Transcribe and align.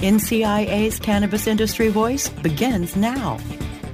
NCIA's 0.00 0.98
Cannabis 0.98 1.46
Industry 1.46 1.88
Voice 1.88 2.30
begins 2.30 2.96
now. 2.96 3.36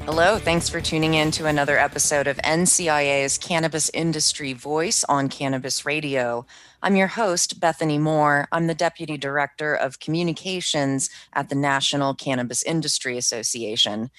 Hello, 0.05 0.39
thanks 0.39 0.69
for 0.69 0.81
tuning 0.81 1.15
in 1.15 1.33
to 1.33 1.47
another 1.47 1.77
episode 1.77 2.29
of 2.29 2.37
NCIA's 2.37 3.39
Cannabis 3.39 3.91
Industry 3.93 4.53
Voice 4.53 5.03
on 5.09 5.29
Cannabis 5.29 5.85
Radio. 5.85 6.47
I'm 6.81 6.95
your 6.95 7.09
host, 7.09 7.59
Bethany 7.59 7.99
Moore. 7.99 8.47
I'm 8.53 8.69
the 8.69 8.75
Deputy 8.75 9.17
Director 9.17 9.75
of 9.75 9.99
Communications 9.99 11.11
at 11.33 11.49
the 11.49 11.57
National 11.57 12.15
Cannabis 12.15 12.63
Industry 12.63 13.19
Association. 13.19 14.13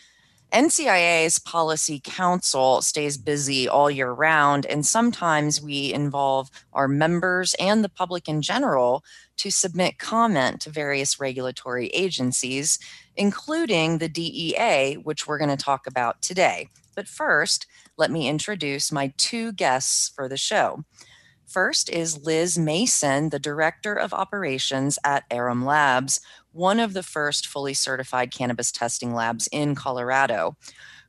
NCIA's 0.54 1.40
Policy 1.40 2.00
Council 2.02 2.82
stays 2.82 3.18
busy 3.18 3.68
all 3.68 3.92
year 3.92 4.12
round, 4.12 4.66
and 4.66 4.86
sometimes 4.86 5.62
we 5.62 5.94
involve 5.94 6.50
our 6.72 6.88
members 6.88 7.54
and 7.60 7.84
the 7.84 7.90
public 7.90 8.30
in 8.30 8.42
general 8.42 9.04
to 9.38 9.52
submit 9.52 10.00
comment 10.00 10.62
to 10.62 10.70
various 10.70 11.20
regulatory 11.20 11.88
agencies, 11.88 12.80
including 13.18 13.98
the 13.98 14.08
DEA, 14.08 14.96
which 15.04 15.28
we're 15.28 15.38
going 15.38 15.56
to 15.56 15.58
talk 15.58 15.86
about 15.86 16.22
today. 16.22 16.70
But 16.96 17.10
first, 17.10 17.68
let 17.98 18.10
me 18.10 18.30
introduce 18.30 18.92
my 18.92 19.14
two 19.18 19.52
guests 19.52 20.10
for 20.16 20.30
the 20.30 20.38
show. 20.38 20.86
First 21.46 21.90
is 21.90 22.26
Liz 22.26 22.58
Mason, 22.58 23.30
the 23.30 23.40
Director 23.40 23.94
of 23.94 24.14
Operations 24.14 25.00
at 25.04 25.24
Aurum 25.32 25.64
Labs, 25.64 26.20
one 26.58 26.80
of 26.80 26.94
the 26.94 27.04
first 27.04 27.48
fully 27.48 27.74
certified 27.74 28.32
cannabis 28.32 28.72
testing 28.72 29.14
labs 29.14 29.48
in 29.52 29.76
Colorado. 29.76 30.58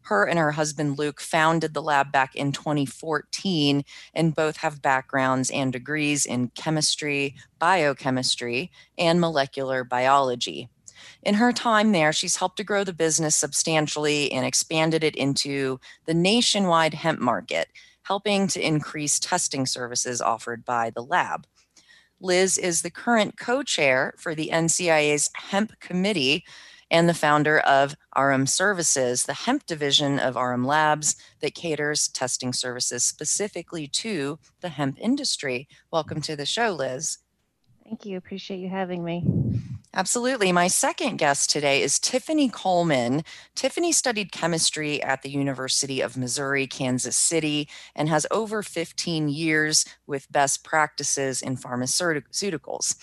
Her 0.03 0.25
and 0.25 0.39
her 0.39 0.53
husband 0.53 0.99
Luke 0.99 1.21
founded 1.21 1.75
the 1.75 1.83
lab 1.83 2.13
back 2.13 2.35
in 2.35 2.53
2014 2.53 3.85
and 4.15 4.35
both 4.35 4.59
have 4.59 4.83
backgrounds 4.83 5.51
and 5.51 5.73
degrees 5.73 6.25
in 6.25 6.49
chemistry, 6.55 7.35
biochemistry, 7.59 8.71
and 8.97 9.21
molecular 9.21 9.85
biology. 9.85 10.69
In 11.23 11.35
her 11.35 11.53
time 11.53 11.93
there, 11.93 12.13
she's 12.13 12.37
helped 12.37 12.57
to 12.59 12.65
grow 12.65 12.85
the 12.85 12.93
business 12.93 13.35
substantially 13.35 14.31
and 14.33 14.47
expanded 14.47 15.03
it 15.03 15.17
into 15.17 15.81
the 16.07 16.15
nationwide 16.15 16.95
hemp 16.95 17.21
market 17.21 17.69
helping 18.09 18.49
to 18.49 18.67
increase 18.67 19.19
testing 19.19 19.67
services 19.67 20.23
offered 20.23 20.65
by 20.65 20.89
the 20.89 21.03
lab. 21.03 21.47
Liz 22.21 22.59
is 22.59 22.83
the 22.83 22.91
current 22.91 23.39
co 23.39 23.63
chair 23.63 24.15
for 24.19 24.35
the 24.35 24.51
NCIA's 24.53 25.31
Hemp 25.35 25.79
Committee 25.81 26.45
and 26.91 27.09
the 27.09 27.15
founder 27.15 27.61
of 27.61 27.95
Aurum 28.17 28.47
Services, 28.47 29.25
the 29.25 29.35
hemp 29.35 29.67
division 29.67 30.19
of 30.19 30.37
Aurum 30.37 30.65
Labs 30.65 31.17
that 31.41 31.55
caters 31.55 32.09
testing 32.09 32.53
services 32.53 33.05
specifically 33.05 33.87
to 33.89 34.39
the 34.61 34.71
hemp 34.71 34.99
industry. 35.01 35.69
Welcome 35.93 36.21
to 36.23 36.35
the 36.35 36.47
show, 36.47 36.71
Liz. 36.73 37.19
Thank 37.85 38.07
you. 38.07 38.17
Appreciate 38.17 38.59
you 38.59 38.69
having 38.69 39.05
me. 39.05 39.25
Absolutely. 39.95 40.53
My 40.53 40.69
second 40.69 41.17
guest 41.17 41.51
today 41.51 41.83
is 41.83 41.99
Tiffany 41.99 42.49
Coleman. 42.49 43.25
Tiffany 43.57 43.91
studied 43.91 44.33
chemistry 44.33 45.03
at 45.03 45.23
the 45.23 45.31
University 45.31 46.01
of 46.01 46.17
Missouri, 46.17 46.67
Kansas 46.67 47.17
City, 47.17 47.69
and 47.97 48.09
has 48.09 48.27
over 48.31 48.63
15 48.63 49.29
years 49.29 49.85
with 50.07 50.31
best 50.31 50.63
practices 50.63 51.43
in 51.43 51.57
pharmaceuticals. 51.57 52.95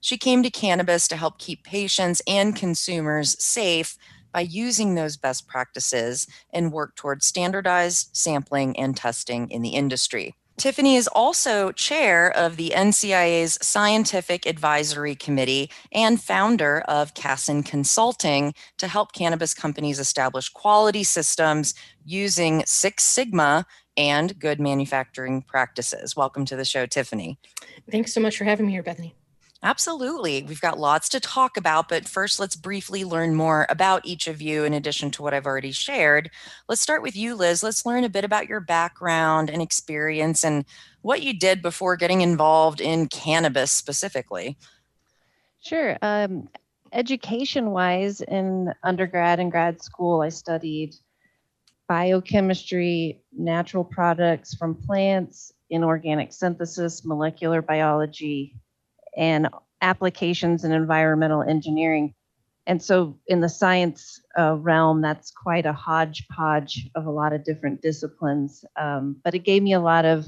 She 0.00 0.16
came 0.16 0.42
to 0.44 0.50
cannabis 0.50 1.08
to 1.08 1.16
help 1.16 1.38
keep 1.38 1.64
patients 1.64 2.22
and 2.26 2.54
consumers 2.56 3.42
safe 3.42 3.98
by 4.32 4.40
using 4.40 4.94
those 4.94 5.16
best 5.16 5.48
practices 5.48 6.26
and 6.52 6.72
work 6.72 6.94
towards 6.94 7.26
standardized 7.26 8.10
sampling 8.12 8.78
and 8.78 8.96
testing 8.96 9.50
in 9.50 9.62
the 9.62 9.70
industry. 9.70 10.34
Tiffany 10.58 10.96
is 10.96 11.06
also 11.06 11.70
chair 11.70 12.36
of 12.36 12.56
the 12.56 12.70
NCIA's 12.74 13.60
Scientific 13.62 14.44
Advisory 14.44 15.14
Committee 15.14 15.70
and 15.92 16.20
founder 16.20 16.80
of 16.88 17.14
Cassin 17.14 17.62
Consulting 17.62 18.52
to 18.78 18.88
help 18.88 19.12
cannabis 19.12 19.54
companies 19.54 20.00
establish 20.00 20.48
quality 20.48 21.04
systems 21.04 21.74
using 22.04 22.64
Six 22.66 23.04
Sigma 23.04 23.66
and 23.96 24.36
good 24.40 24.60
manufacturing 24.60 25.42
practices. 25.42 26.16
Welcome 26.16 26.44
to 26.46 26.56
the 26.56 26.64
show, 26.64 26.86
Tiffany. 26.86 27.38
Thanks 27.88 28.12
so 28.12 28.20
much 28.20 28.36
for 28.36 28.42
having 28.42 28.66
me 28.66 28.72
here, 28.72 28.82
Bethany. 28.82 29.14
Absolutely. 29.60 30.44
We've 30.44 30.60
got 30.60 30.78
lots 30.78 31.08
to 31.08 31.18
talk 31.18 31.56
about, 31.56 31.88
but 31.88 32.06
first 32.06 32.38
let's 32.38 32.54
briefly 32.54 33.02
learn 33.02 33.34
more 33.34 33.66
about 33.68 34.06
each 34.06 34.28
of 34.28 34.40
you 34.40 34.62
in 34.62 34.72
addition 34.72 35.10
to 35.12 35.22
what 35.22 35.34
I've 35.34 35.46
already 35.46 35.72
shared. 35.72 36.30
Let's 36.68 36.80
start 36.80 37.02
with 37.02 37.16
you, 37.16 37.34
Liz. 37.34 37.64
Let's 37.64 37.84
learn 37.84 38.04
a 38.04 38.08
bit 38.08 38.24
about 38.24 38.46
your 38.46 38.60
background 38.60 39.50
and 39.50 39.60
experience 39.60 40.44
and 40.44 40.64
what 41.02 41.22
you 41.22 41.36
did 41.36 41.60
before 41.60 41.96
getting 41.96 42.20
involved 42.20 42.80
in 42.80 43.08
cannabis 43.08 43.72
specifically. 43.72 44.56
Sure. 45.60 45.98
Um, 46.02 46.48
education 46.92 47.72
wise, 47.72 48.20
in 48.20 48.72
undergrad 48.84 49.40
and 49.40 49.50
grad 49.50 49.82
school, 49.82 50.20
I 50.20 50.28
studied 50.28 50.94
biochemistry, 51.88 53.22
natural 53.36 53.82
products 53.82 54.54
from 54.54 54.76
plants, 54.76 55.52
inorganic 55.68 56.32
synthesis, 56.32 57.04
molecular 57.04 57.60
biology, 57.60 58.54
and 59.18 59.48
applications 59.82 60.64
in 60.64 60.72
environmental 60.72 61.42
engineering. 61.42 62.14
And 62.66 62.82
so, 62.82 63.18
in 63.26 63.40
the 63.40 63.48
science 63.48 64.20
uh, 64.38 64.54
realm, 64.54 65.00
that's 65.02 65.30
quite 65.30 65.66
a 65.66 65.72
hodgepodge 65.72 66.88
of 66.94 67.06
a 67.06 67.10
lot 67.10 67.32
of 67.32 67.44
different 67.44 67.82
disciplines. 67.82 68.64
Um, 68.76 69.16
but 69.24 69.34
it 69.34 69.40
gave 69.40 69.62
me 69.62 69.72
a 69.72 69.80
lot 69.80 70.04
of 70.04 70.26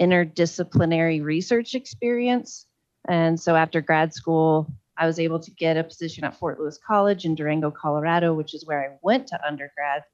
interdisciplinary 0.00 1.22
research 1.22 1.74
experience. 1.74 2.66
And 3.06 3.38
so, 3.38 3.54
after 3.54 3.80
grad 3.80 4.14
school, 4.14 4.66
I 4.96 5.06
was 5.06 5.18
able 5.18 5.40
to 5.40 5.50
get 5.50 5.76
a 5.76 5.84
position 5.84 6.24
at 6.24 6.36
Fort 6.36 6.58
Lewis 6.58 6.78
College 6.84 7.24
in 7.24 7.34
Durango, 7.34 7.70
Colorado, 7.70 8.34
which 8.34 8.54
is 8.54 8.66
where 8.66 8.82
I 8.82 8.96
went 9.02 9.26
to 9.28 9.46
undergrad. 9.46 10.04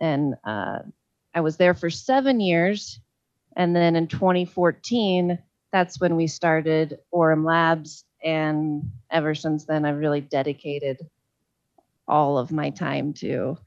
And 0.00 0.34
uh, 0.44 0.80
I 1.34 1.40
was 1.40 1.56
there 1.56 1.74
for 1.74 1.90
seven 1.90 2.40
years. 2.40 3.00
And 3.56 3.74
then 3.74 3.96
in 3.96 4.06
2014, 4.06 5.38
that's 5.74 5.98
when 5.98 6.14
we 6.14 6.28
started 6.28 7.00
Aurum 7.10 7.44
Labs. 7.44 8.04
And 8.22 8.92
ever 9.10 9.34
since 9.34 9.64
then, 9.64 9.84
I've 9.84 9.98
really 9.98 10.20
dedicated 10.20 11.00
all 12.06 12.38
of 12.38 12.52
my 12.52 12.70
time 12.70 13.12
to 13.14 13.58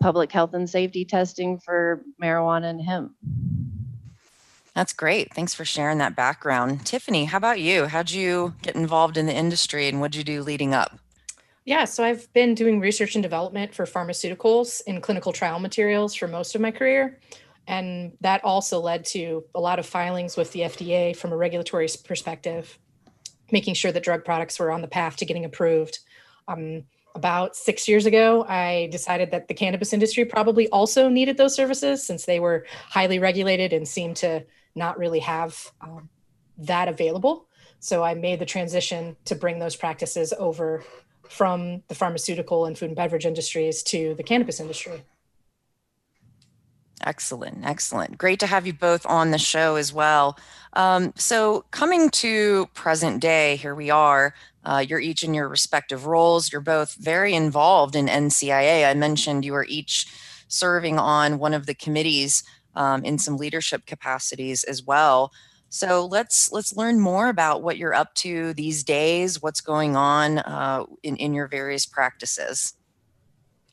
public 0.00 0.32
health 0.32 0.54
and 0.54 0.68
safety 0.68 1.04
testing 1.04 1.60
for 1.60 2.02
marijuana 2.20 2.70
and 2.70 2.82
hemp. 2.82 3.12
That's 4.74 4.92
great. 4.92 5.32
Thanks 5.34 5.54
for 5.54 5.64
sharing 5.64 5.98
that 5.98 6.16
background. 6.16 6.84
Tiffany, 6.84 7.26
how 7.26 7.38
about 7.38 7.60
you? 7.60 7.86
How'd 7.86 8.10
you 8.10 8.54
get 8.62 8.74
involved 8.74 9.16
in 9.16 9.26
the 9.26 9.34
industry 9.34 9.86
and 9.86 10.00
what'd 10.00 10.16
you 10.16 10.24
do 10.24 10.42
leading 10.42 10.74
up? 10.74 10.98
Yeah, 11.64 11.84
so 11.84 12.02
I've 12.02 12.32
been 12.32 12.56
doing 12.56 12.80
research 12.80 13.14
and 13.14 13.22
development 13.22 13.72
for 13.72 13.86
pharmaceuticals 13.86 14.82
and 14.88 15.00
clinical 15.00 15.32
trial 15.32 15.60
materials 15.60 16.12
for 16.12 16.26
most 16.26 16.56
of 16.56 16.60
my 16.60 16.72
career. 16.72 17.20
And 17.66 18.12
that 18.20 18.44
also 18.44 18.80
led 18.80 19.04
to 19.06 19.44
a 19.54 19.60
lot 19.60 19.78
of 19.78 19.86
filings 19.86 20.36
with 20.36 20.52
the 20.52 20.60
FDA 20.60 21.14
from 21.16 21.32
a 21.32 21.36
regulatory 21.36 21.88
perspective, 22.04 22.78
making 23.50 23.74
sure 23.74 23.92
that 23.92 24.02
drug 24.02 24.24
products 24.24 24.58
were 24.58 24.72
on 24.72 24.82
the 24.82 24.88
path 24.88 25.16
to 25.16 25.24
getting 25.24 25.44
approved. 25.44 25.98
Um, 26.48 26.84
about 27.14 27.54
six 27.54 27.86
years 27.88 28.06
ago, 28.06 28.44
I 28.48 28.88
decided 28.90 29.30
that 29.32 29.48
the 29.48 29.54
cannabis 29.54 29.92
industry 29.92 30.24
probably 30.24 30.68
also 30.68 31.08
needed 31.08 31.36
those 31.36 31.54
services 31.54 32.04
since 32.04 32.24
they 32.24 32.40
were 32.40 32.66
highly 32.88 33.18
regulated 33.18 33.72
and 33.72 33.86
seemed 33.86 34.16
to 34.16 34.44
not 34.74 34.98
really 34.98 35.20
have 35.20 35.70
um, 35.80 36.08
that 36.58 36.88
available. 36.88 37.46
So 37.80 38.02
I 38.02 38.14
made 38.14 38.38
the 38.38 38.46
transition 38.46 39.16
to 39.26 39.34
bring 39.34 39.58
those 39.58 39.76
practices 39.76 40.32
over 40.38 40.84
from 41.28 41.82
the 41.88 41.94
pharmaceutical 41.94 42.66
and 42.66 42.78
food 42.78 42.90
and 42.90 42.96
beverage 42.96 43.26
industries 43.26 43.82
to 43.84 44.14
the 44.14 44.22
cannabis 44.22 44.60
industry. 44.60 45.02
Excellent, 47.04 47.64
excellent. 47.64 48.16
Great 48.16 48.38
to 48.40 48.46
have 48.46 48.66
you 48.66 48.72
both 48.72 49.04
on 49.06 49.30
the 49.32 49.38
show 49.38 49.76
as 49.76 49.92
well. 49.92 50.38
Um, 50.74 51.12
so, 51.16 51.64
coming 51.70 52.10
to 52.10 52.66
present 52.74 53.20
day, 53.20 53.56
here 53.56 53.74
we 53.74 53.90
are. 53.90 54.34
Uh, 54.64 54.84
you're 54.86 55.00
each 55.00 55.24
in 55.24 55.34
your 55.34 55.48
respective 55.48 56.06
roles. 56.06 56.52
You're 56.52 56.60
both 56.60 56.94
very 56.94 57.34
involved 57.34 57.96
in 57.96 58.06
NCIA. 58.06 58.88
I 58.88 58.94
mentioned 58.94 59.44
you 59.44 59.54
are 59.54 59.66
each 59.68 60.06
serving 60.46 60.98
on 60.98 61.38
one 61.38 61.54
of 61.54 61.66
the 61.66 61.74
committees 61.74 62.44
um, 62.76 63.04
in 63.04 63.18
some 63.18 63.36
leadership 63.36 63.84
capacities 63.86 64.62
as 64.64 64.82
well. 64.82 65.32
So 65.68 66.04
let's 66.04 66.52
let's 66.52 66.76
learn 66.76 67.00
more 67.00 67.28
about 67.28 67.62
what 67.62 67.78
you're 67.78 67.94
up 67.94 68.14
to 68.16 68.52
these 68.54 68.84
days. 68.84 69.42
What's 69.42 69.62
going 69.62 69.96
on 69.96 70.38
uh, 70.38 70.84
in 71.02 71.16
in 71.16 71.34
your 71.34 71.48
various 71.48 71.86
practices? 71.86 72.74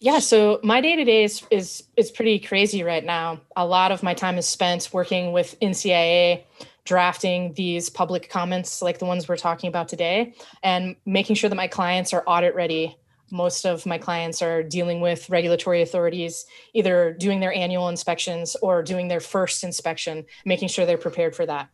Yeah, 0.01 0.19
so 0.19 0.62
my 0.63 0.80
day 0.80 0.96
to 0.96 1.04
day 1.04 1.25
is 1.25 1.44
is 1.51 1.84
is 1.98 2.10
pretty 2.10 2.40
crazy 2.40 2.84
right 2.84 3.04
now. 3.04 3.42
A 3.57 3.66
lot 3.66 3.92
of 3.92 4.01
my 4.01 4.13
time 4.13 4.38
is 4.38 4.48
spent 4.48 4.90
working 4.94 5.34
with 5.34 5.60
NCIA, 5.60 6.44
drafting 6.86 7.54
these 7.56 7.90
public 7.90 8.30
comments 8.30 8.81
like 8.81 9.00
the 9.00 9.06
ones 9.06 9.28
we're 9.28 9.36
talking 9.36 9.68
about 9.68 9.90
today, 9.90 10.34
and 10.63 10.96
making 11.06 11.36
sure 11.36 11.50
that 11.50 11.57
my 11.57 11.68
clients 11.68 12.13
are 12.13 12.24
audit 12.25 12.56
ready. 12.56 12.98
Most 13.30 13.66
of 13.66 13.86
my 13.86 13.98
clients 13.98 14.42
are 14.42 14.63
dealing 14.63 15.01
with 15.01 15.30
regulatory 15.30 15.81
authorities, 15.81 16.46
either 16.74 17.13
doing 17.19 17.42
their 17.42 17.54
annual 17.54 17.90
inspections 17.90 18.56
or 18.62 18.81
doing 18.81 19.10
their 19.10 19.19
first 19.19 19.66
inspection, 19.66 20.25
making 20.46 20.69
sure 20.69 20.86
they're 20.86 20.98
prepared 20.98 21.36
for 21.36 21.46
that. 21.46 21.69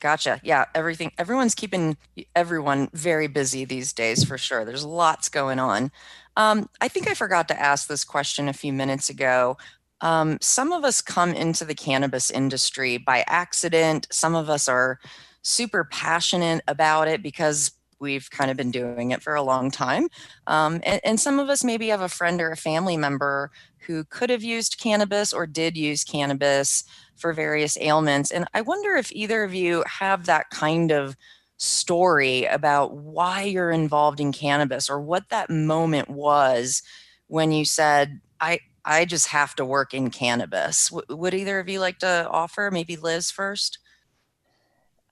Gotcha. 0.00 0.40
Yeah, 0.44 0.66
everything 0.74 1.12
everyone's 1.18 1.54
keeping 1.54 1.96
everyone 2.36 2.88
very 2.92 3.26
busy 3.26 3.64
these 3.64 3.92
days 3.92 4.24
for 4.24 4.38
sure. 4.38 4.64
There's 4.64 4.84
lots 4.84 5.28
going 5.28 5.58
on. 5.58 5.90
Um, 6.36 6.68
I 6.80 6.88
think 6.88 7.08
I 7.08 7.14
forgot 7.14 7.48
to 7.48 7.60
ask 7.60 7.88
this 7.88 8.04
question 8.04 8.48
a 8.48 8.52
few 8.52 8.72
minutes 8.72 9.10
ago. 9.10 9.56
Um, 10.00 10.38
some 10.40 10.72
of 10.72 10.84
us 10.84 11.02
come 11.02 11.34
into 11.34 11.64
the 11.64 11.74
cannabis 11.74 12.30
industry 12.30 12.98
by 12.98 13.24
accident. 13.26 14.06
Some 14.12 14.36
of 14.36 14.48
us 14.48 14.68
are 14.68 15.00
super 15.42 15.84
passionate 15.84 16.62
about 16.68 17.08
it 17.08 17.22
because 17.22 17.72
we've 18.00 18.30
kind 18.30 18.50
of 18.50 18.56
been 18.56 18.70
doing 18.70 19.10
it 19.10 19.22
for 19.22 19.34
a 19.34 19.42
long 19.42 19.70
time. 19.70 20.08
Um, 20.46 20.80
and, 20.84 21.00
and 21.02 21.18
some 21.18 21.40
of 21.40 21.48
us 21.48 21.64
maybe 21.64 21.88
have 21.88 22.00
a 22.00 22.08
friend 22.08 22.40
or 22.40 22.52
a 22.52 22.56
family 22.56 22.96
member 22.96 23.50
who 23.86 24.04
could 24.04 24.30
have 24.30 24.42
used 24.42 24.78
cannabis 24.78 25.32
or 25.32 25.46
did 25.46 25.76
use 25.76 26.04
cannabis 26.04 26.84
for 27.16 27.32
various 27.32 27.76
ailments. 27.80 28.30
And 28.30 28.46
I 28.54 28.60
wonder 28.60 28.96
if 28.96 29.12
either 29.12 29.44
of 29.44 29.54
you 29.54 29.84
have 29.86 30.26
that 30.26 30.50
kind 30.50 30.90
of 30.90 31.16
story 31.56 32.44
about 32.44 32.94
why 32.94 33.42
you're 33.42 33.70
involved 33.70 34.20
in 34.20 34.32
cannabis 34.32 34.88
or 34.88 35.00
what 35.00 35.28
that 35.30 35.50
moment 35.50 36.08
was 36.08 36.82
when 37.26 37.50
you 37.50 37.64
said, 37.64 38.20
I, 38.40 38.60
I 38.84 39.04
just 39.04 39.26
have 39.28 39.54
to 39.56 39.64
work 39.64 39.92
in 39.92 40.10
cannabis. 40.10 40.88
W- 40.90 41.04
would 41.20 41.34
either 41.34 41.58
of 41.58 41.68
you 41.68 41.80
like 41.80 41.98
to 41.98 42.28
offer? 42.30 42.70
Maybe 42.72 42.96
Liz 42.96 43.30
first? 43.30 43.78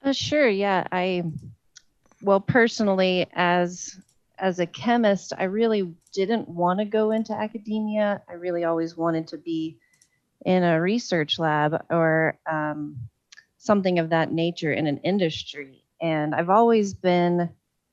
Uh, 0.03 0.13
sure. 0.13 0.49
Yeah. 0.49 0.87
I, 0.93 1.25
well, 2.23 2.41
personally, 2.41 3.27
as 3.33 3.99
as 4.39 4.59
a 4.59 4.67
chemist, 4.67 5.33
I 5.37 5.45
really 5.45 5.95
didn't 6.13 6.49
want 6.49 6.79
to 6.81 6.85
go 6.85 7.11
into 7.11 7.33
academia. 7.33 8.23
I 8.29 8.35
really 8.35 8.65
always 8.65 8.97
wanted 8.97 9.29
to 9.29 9.39
be 9.39 9.79
in 10.45 10.63
a 10.63 10.81
research 10.81 11.39
lab 11.39 11.85
or 11.91 12.39
um, 12.51 12.97
something 13.59 13.99
of 13.99 14.11
that 14.11 14.33
nature 14.33 14.73
in 14.73 14.87
an 14.87 14.99
industry. 14.99 15.85
And 16.01 16.35
I've 16.35 16.51
always 16.51 16.95
been 16.95 17.51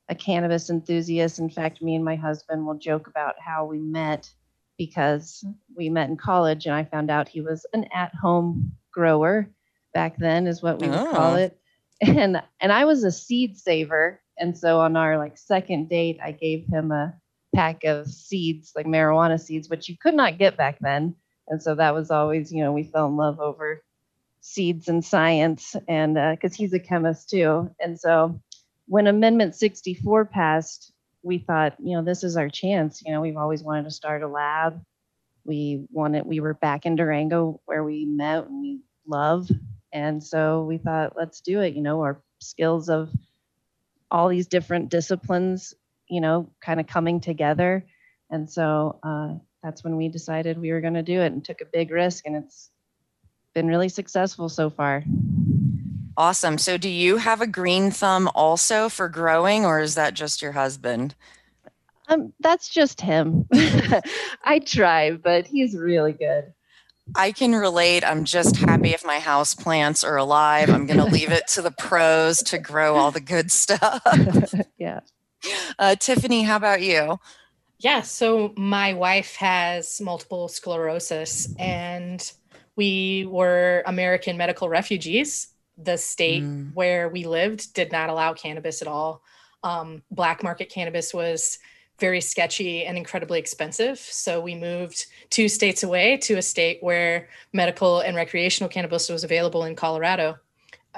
a 0.10 0.16
cannabis 0.16 0.70
enthusiast. 0.70 1.40
In 1.40 1.50
fact, 1.50 1.82
me 1.82 1.96
and 1.96 2.04
my 2.04 2.16
husband 2.16 2.66
will 2.66 2.76
joke 2.76 3.08
about 3.08 3.36
how 3.40 3.66
we 3.66 3.80
met 3.80 4.30
because 4.78 5.46
we 5.76 5.90
met 5.90 6.10
in 6.10 6.18
college 6.18 6.66
and 6.66 6.76
I 6.76 6.84
found 6.84 7.10
out 7.10 7.30
he 7.30 7.42
was 7.42 7.66
an 7.74 7.86
at 7.94 8.14
home 8.14 8.74
grower 8.92 9.50
back 9.94 10.18
then, 10.18 10.48
is 10.48 10.62
what 10.62 10.80
we 10.80 10.90
would 10.90 10.98
call 10.98 11.34
oh. 11.34 11.36
it. 11.36 11.58
And, 12.02 12.42
and 12.60 12.74
I 12.74 12.84
was 12.84 13.06
a 13.06 13.12
seed 13.14 13.58
saver. 13.58 14.20
And 14.38 14.58
so 14.58 14.80
on 14.80 14.96
our 14.96 15.18
like 15.18 15.38
second 15.38 15.90
date, 15.90 16.20
I 16.24 16.32
gave 16.32 16.66
him 16.68 16.92
a 16.92 17.14
pack 17.56 17.84
of 17.84 18.08
seeds, 18.08 18.72
like 18.76 18.86
marijuana 18.86 19.40
seeds, 19.40 19.70
which 19.70 19.88
you 19.88 19.98
could 19.98 20.16
not 20.16 20.38
get 20.38 20.58
back 20.58 20.78
then. 20.80 21.16
And 21.48 21.62
so 21.62 21.76
that 21.76 21.94
was 21.94 22.10
always 22.12 22.52
you 22.52 22.64
know 22.64 22.72
we 22.72 22.84
fell 22.84 23.08
in 23.08 23.16
love 23.16 23.40
over 23.40 23.84
seeds 24.42 24.90
and 24.90 25.04
science 25.04 25.76
and 25.88 26.16
because 26.16 26.54
uh, 26.54 26.58
he's 26.58 26.74
a 26.74 26.80
chemist 26.80 27.30
too. 27.30 27.70
And 27.80 28.00
so 28.00 28.40
when 28.88 29.08
amendment 29.08 29.56
64 29.56 30.26
passed 30.26 30.92
we 31.24 31.38
thought 31.38 31.76
you 31.80 31.96
know 31.96 32.04
this 32.04 32.24
is 32.24 32.38
our 32.38 32.50
chance. 32.50 33.02
You 33.06 33.14
know 33.14 33.22
we've 33.22 33.38
always 33.38 33.64
wanted 33.64 33.86
to 33.86 33.92
start 33.92 34.24
a 34.24 34.28
lab. 34.28 34.82
We 35.46 35.86
wanted 35.92 36.26
we 36.26 36.40
were 36.40 36.54
back 36.54 36.86
in 36.86 36.96
durango 36.96 37.62
where 37.66 37.84
we 37.84 38.06
met 38.06 38.46
and 38.46 38.62
we 38.62 38.82
love. 39.08 39.50
And 39.92 40.24
so 40.24 40.64
we 40.64 40.78
thought 40.78 41.14
let's 41.18 41.42
do 41.42 41.62
it. 41.62 41.74
You 41.74 41.82
know 41.82 42.02
our 42.02 42.22
skills 42.40 42.90
of 42.90 43.10
all 44.14 44.30
these 44.30 44.48
different 44.48 44.90
disciplines 44.90 45.74
you 46.14 46.22
know 46.22 46.50
kind 46.62 46.80
of 46.80 46.88
coming 46.88 47.20
together. 47.20 47.86
And 48.30 48.50
so 48.50 49.00
uh, 49.04 49.36
that's 49.62 49.84
when 49.84 49.98
we 49.98 50.10
decided 50.10 50.60
we 50.60 50.72
were 50.72 50.82
going 50.82 50.94
to 50.96 51.04
do 51.04 51.22
it 51.22 51.32
and 51.32 51.44
took 51.44 51.62
a 51.62 51.66
big 51.66 51.92
risk 51.92 52.26
and 52.26 52.36
it's 52.36 52.70
been 53.54 53.68
really 53.68 53.90
successful 53.90 54.50
so 54.50 54.70
far. 54.70 55.04
Awesome. 56.18 56.58
So 56.58 56.78
do 56.78 56.90
you 56.90 57.18
have 57.18 57.42
a 57.42 57.48
green 57.48 57.92
thumb 57.92 58.30
also 58.36 58.90
for 58.90 59.10
growing 59.10 59.66
or 59.66 59.80
is 59.80 59.96
that 59.96 60.14
just 60.14 60.42
your 60.42 60.52
husband? 60.52 61.16
Um 62.08 62.34
that's 62.40 62.70
just 62.70 63.02
him. 63.02 63.48
I 64.44 64.60
try 64.60 65.12
but 65.12 65.48
he's 65.48 65.76
really 65.76 66.14
good 66.14 66.54
I 67.16 67.32
can 67.32 67.54
relate. 67.54 68.04
I'm 68.04 68.24
just 68.24 68.58
happy 68.58 68.90
if 68.90 69.06
my 69.06 69.20
house 69.20 69.54
plants 69.54 70.04
are 70.04 70.18
alive. 70.18 70.70
I'm 70.70 70.86
going 70.86 71.00
to 71.00 71.06
leave 71.06 71.32
it 71.32 71.48
to 71.50 71.62
the 71.62 71.72
pros 71.72 72.40
to 72.44 72.58
grow 72.58 72.96
all 72.96 73.12
the 73.12 73.20
good 73.20 73.52
stuff. 73.52 74.02
yeah. 74.78 75.02
Uh, 75.78 75.96
Tiffany, 75.96 76.44
how 76.44 76.56
about 76.56 76.82
you? 76.82 77.20
Yeah, 77.80 78.02
so 78.02 78.54
my 78.56 78.94
wife 78.94 79.36
has 79.36 80.00
multiple 80.00 80.48
sclerosis, 80.48 81.54
and 81.60 82.32
we 82.78 83.28
were 83.30 83.84
American 83.86 84.38
medical 84.38 84.70
refugees. 84.70 85.50
The 85.78 85.98
state 85.98 86.44
mm. 86.44 86.74
where 86.74 87.10
we 87.10 87.26
lived 87.26 87.74
did 87.74 87.92
not 87.92 88.10
allow 88.10 88.34
cannabis 88.34 88.82
at 88.82 88.88
all. 88.88 89.22
Um, 89.64 90.02
black 90.12 90.44
market 90.44 90.70
cannabis 90.70 91.14
was 91.14 91.60
very 92.00 92.22
sketchy 92.22 92.86
and 92.86 92.98
incredibly 92.98 93.40
expensive. 93.40 94.00
So 94.00 94.42
we 94.42 94.56
moved 94.56 95.06
two 95.30 95.48
states 95.48 95.84
away 95.84 96.18
to 96.18 96.36
a 96.36 96.42
state 96.42 96.80
where 96.82 97.30
medical 97.54 98.00
and 98.00 98.16
recreational 98.16 98.70
cannabis 98.70 99.10
was 99.10 99.24
available 99.24 99.64
in 99.64 99.76
Colorado. 99.76 100.38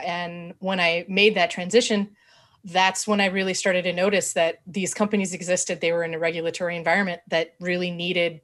And 0.03 0.53
when 0.59 0.79
I 0.79 1.05
made 1.07 1.35
that 1.35 1.51
transition, 1.51 2.15
that's 2.63 3.07
when 3.07 3.21
I 3.21 3.27
really 3.27 3.53
started 3.53 3.83
to 3.83 3.93
notice 3.93 4.33
that 4.33 4.61
these 4.65 4.93
companies 4.93 5.33
existed. 5.33 5.79
They 5.79 5.91
were 5.91 6.03
in 6.03 6.15
a 6.15 6.19
regulatory 6.19 6.75
environment 6.75 7.21
that 7.27 7.53
really 7.59 7.91
needed 7.91 8.41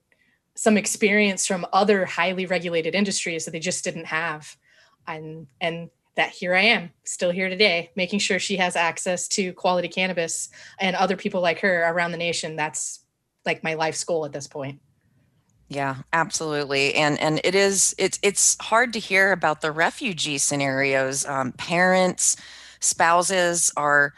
some 0.54 0.77
experience 0.77 1.47
from 1.47 1.65
other 1.74 2.06
highly 2.06 2.45
regulated 2.45 2.94
industries 2.94 3.45
that 3.45 3.51
they 3.51 3.59
just 3.59 3.83
didn't 3.83 4.06
have. 4.06 4.56
And 5.07 5.47
and 5.59 5.90
that 6.15 6.30
here 6.30 6.53
I 6.53 6.61
am, 6.61 6.89
still 7.03 7.31
here 7.31 7.49
today, 7.49 7.91
making 7.95 8.19
sure 8.19 8.39
she 8.39 8.57
has 8.57 8.75
access 8.75 9.27
to 9.30 9.53
quality 9.53 9.87
cannabis 9.87 10.49
and 10.80 10.95
other 10.95 11.15
people 11.15 11.41
like 11.41 11.59
her 11.59 11.83
around 11.89 12.11
the 12.11 12.18
nation. 12.18 12.56
That's 12.56 12.99
like 13.45 13.63
my 13.63 13.75
life's 13.75 14.03
goal 14.03 14.25
at 14.25 14.33
this 14.33 14.47
point. 14.47 14.80
Yeah, 15.69 15.95
absolutely. 16.11 16.95
And 16.95 17.18
and 17.19 17.39
it 17.45 17.56
is 17.56 17.95
it's 17.97 18.19
it's 18.21 18.57
hard 18.59 18.91
to 18.91 18.99
hear 18.99 19.31
about 19.31 19.61
the 19.61 19.71
refugee 19.71 20.37
scenarios. 20.37 21.25
Um, 21.25 21.53
parents, 21.53 22.35
spouses 22.81 23.71
are 23.77 24.13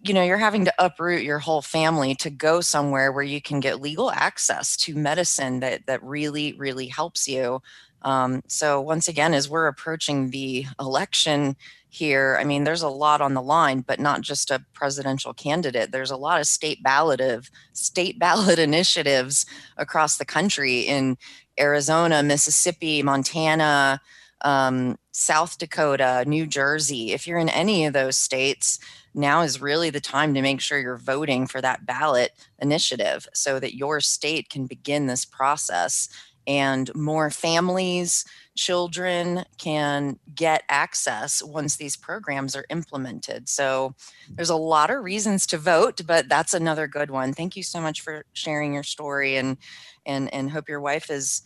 you 0.00 0.14
know 0.14 0.22
you're 0.22 0.38
having 0.38 0.64
to 0.64 0.72
uproot 0.78 1.22
your 1.22 1.40
whole 1.40 1.60
family 1.60 2.14
to 2.14 2.30
go 2.30 2.62
somewhere 2.62 3.12
where 3.12 3.22
you 3.22 3.42
can 3.42 3.60
get 3.60 3.82
legal 3.82 4.10
access 4.10 4.78
to 4.78 4.94
medicine 4.94 5.60
that 5.60 5.84
that 5.86 6.02
really 6.02 6.54
really 6.54 6.86
helps 6.86 7.28
you 7.28 7.60
um, 8.02 8.42
so 8.46 8.80
once 8.80 9.08
again 9.08 9.34
as 9.34 9.48
we're 9.48 9.66
approaching 9.66 10.30
the 10.30 10.66
election 10.78 11.56
here 11.90 12.36
i 12.40 12.44
mean 12.44 12.64
there's 12.64 12.82
a 12.82 12.88
lot 12.88 13.20
on 13.20 13.34
the 13.34 13.42
line 13.42 13.80
but 13.80 13.98
not 13.98 14.20
just 14.20 14.50
a 14.50 14.62
presidential 14.74 15.32
candidate. 15.32 15.90
There's 15.90 16.10
a 16.10 16.16
lot 16.16 16.40
of 16.40 16.46
state 16.46 16.82
ballot 16.82 17.20
of 17.20 17.50
state 17.72 18.18
ballot 18.24 18.58
initiatives 18.58 19.46
across 19.76 20.18
the 20.18 20.24
country 20.24 20.80
in 20.80 21.16
arizona 21.58 22.22
mississippi 22.22 23.02
montana 23.02 24.00
um, 24.42 24.98
South 25.12 25.58
Dakota, 25.58 26.24
New 26.26 26.46
Jersey, 26.46 27.12
if 27.12 27.26
you're 27.26 27.38
in 27.38 27.48
any 27.48 27.86
of 27.86 27.92
those 27.92 28.16
states, 28.16 28.78
now 29.14 29.42
is 29.42 29.60
really 29.60 29.90
the 29.90 30.00
time 30.00 30.34
to 30.34 30.42
make 30.42 30.60
sure 30.60 30.78
you're 30.78 30.96
voting 30.96 31.46
for 31.46 31.60
that 31.60 31.84
ballot 31.86 32.32
initiative 32.60 33.26
so 33.34 33.58
that 33.58 33.76
your 33.76 34.00
state 34.00 34.48
can 34.48 34.66
begin 34.66 35.06
this 35.06 35.24
process 35.24 36.08
and 36.48 36.90
more 36.94 37.28
families, 37.28 38.24
children 38.56 39.44
can 39.58 40.18
get 40.34 40.62
access 40.70 41.42
once 41.42 41.76
these 41.76 41.94
programs 41.94 42.56
are 42.56 42.64
implemented. 42.70 43.50
So 43.50 43.94
there's 44.30 44.48
a 44.48 44.56
lot 44.56 44.90
of 44.90 45.04
reasons 45.04 45.46
to 45.48 45.58
vote, 45.58 46.00
but 46.06 46.28
that's 46.28 46.54
another 46.54 46.88
good 46.88 47.10
one. 47.10 47.34
Thank 47.34 47.54
you 47.54 47.62
so 47.62 47.80
much 47.82 48.00
for 48.00 48.24
sharing 48.32 48.72
your 48.72 48.82
story 48.82 49.36
and 49.36 49.58
and 50.06 50.32
and 50.32 50.50
hope 50.50 50.70
your 50.70 50.80
wife 50.80 51.10
is 51.10 51.42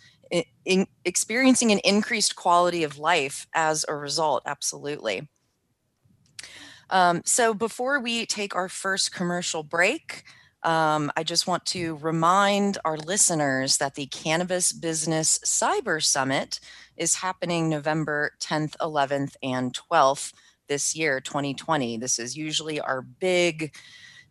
in 0.65 0.87
experiencing 1.05 1.73
an 1.73 1.81
increased 1.81 2.37
quality 2.37 2.85
of 2.85 2.97
life 2.97 3.47
as 3.55 3.85
a 3.89 3.97
result. 3.97 4.45
Absolutely. 4.47 5.29
Um, 6.91 7.23
so 7.25 7.55
before 7.55 7.99
we 8.01 8.25
take 8.25 8.55
our 8.55 8.69
first 8.69 9.13
commercial 9.13 9.63
break, 9.65 10.25
Um, 10.65 11.11
I 11.17 11.25
just 11.25 11.47
want 11.47 11.67
to 11.67 11.97
remind 11.97 12.79
our 12.85 12.97
listeners 12.97 13.79
that 13.79 13.95
the 13.95 14.07
Cannabis 14.07 14.73
Business 14.73 15.39
Cyber 15.45 16.03
Summit 16.03 16.61
is 16.97 17.17
happening 17.17 17.69
November 17.69 18.33
10th, 18.41 18.77
11th, 18.77 19.35
and 19.43 19.75
12th 19.75 20.33
this 20.69 20.95
year, 20.95 21.21
2020. 21.21 21.97
This 21.97 22.19
is 22.19 22.37
usually 22.37 22.81
our 22.81 23.03
big 23.03 23.75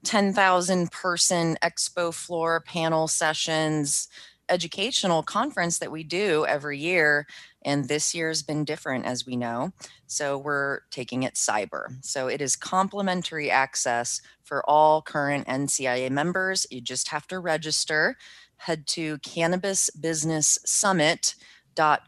10,000 0.03 0.91
person 0.91 1.57
expo 1.61 2.13
floor 2.13 2.61
panel 2.61 3.07
sessions 3.07 4.07
educational 4.51 5.23
conference 5.23 5.79
that 5.79 5.91
we 5.91 6.03
do 6.03 6.45
every 6.45 6.77
year. 6.77 7.25
And 7.63 7.87
this 7.87 8.13
year 8.13 8.27
has 8.27 8.43
been 8.43 8.65
different, 8.65 9.05
as 9.05 9.25
we 9.25 9.35
know. 9.35 9.71
So 10.07 10.37
we're 10.37 10.81
taking 10.91 11.23
it 11.23 11.35
cyber. 11.35 11.95
So 12.01 12.27
it 12.27 12.41
is 12.41 12.55
complimentary 12.55 13.49
access 13.49 14.21
for 14.43 14.67
all 14.69 15.01
current 15.01 15.47
NCIA 15.47 16.09
members. 16.09 16.67
You 16.69 16.81
just 16.81 17.07
have 17.09 17.27
to 17.27 17.39
register. 17.39 18.17
Head 18.57 18.85
to 18.87 19.17
Cannabis 19.19 19.89
Business 19.89 20.59
Summit 20.65 21.35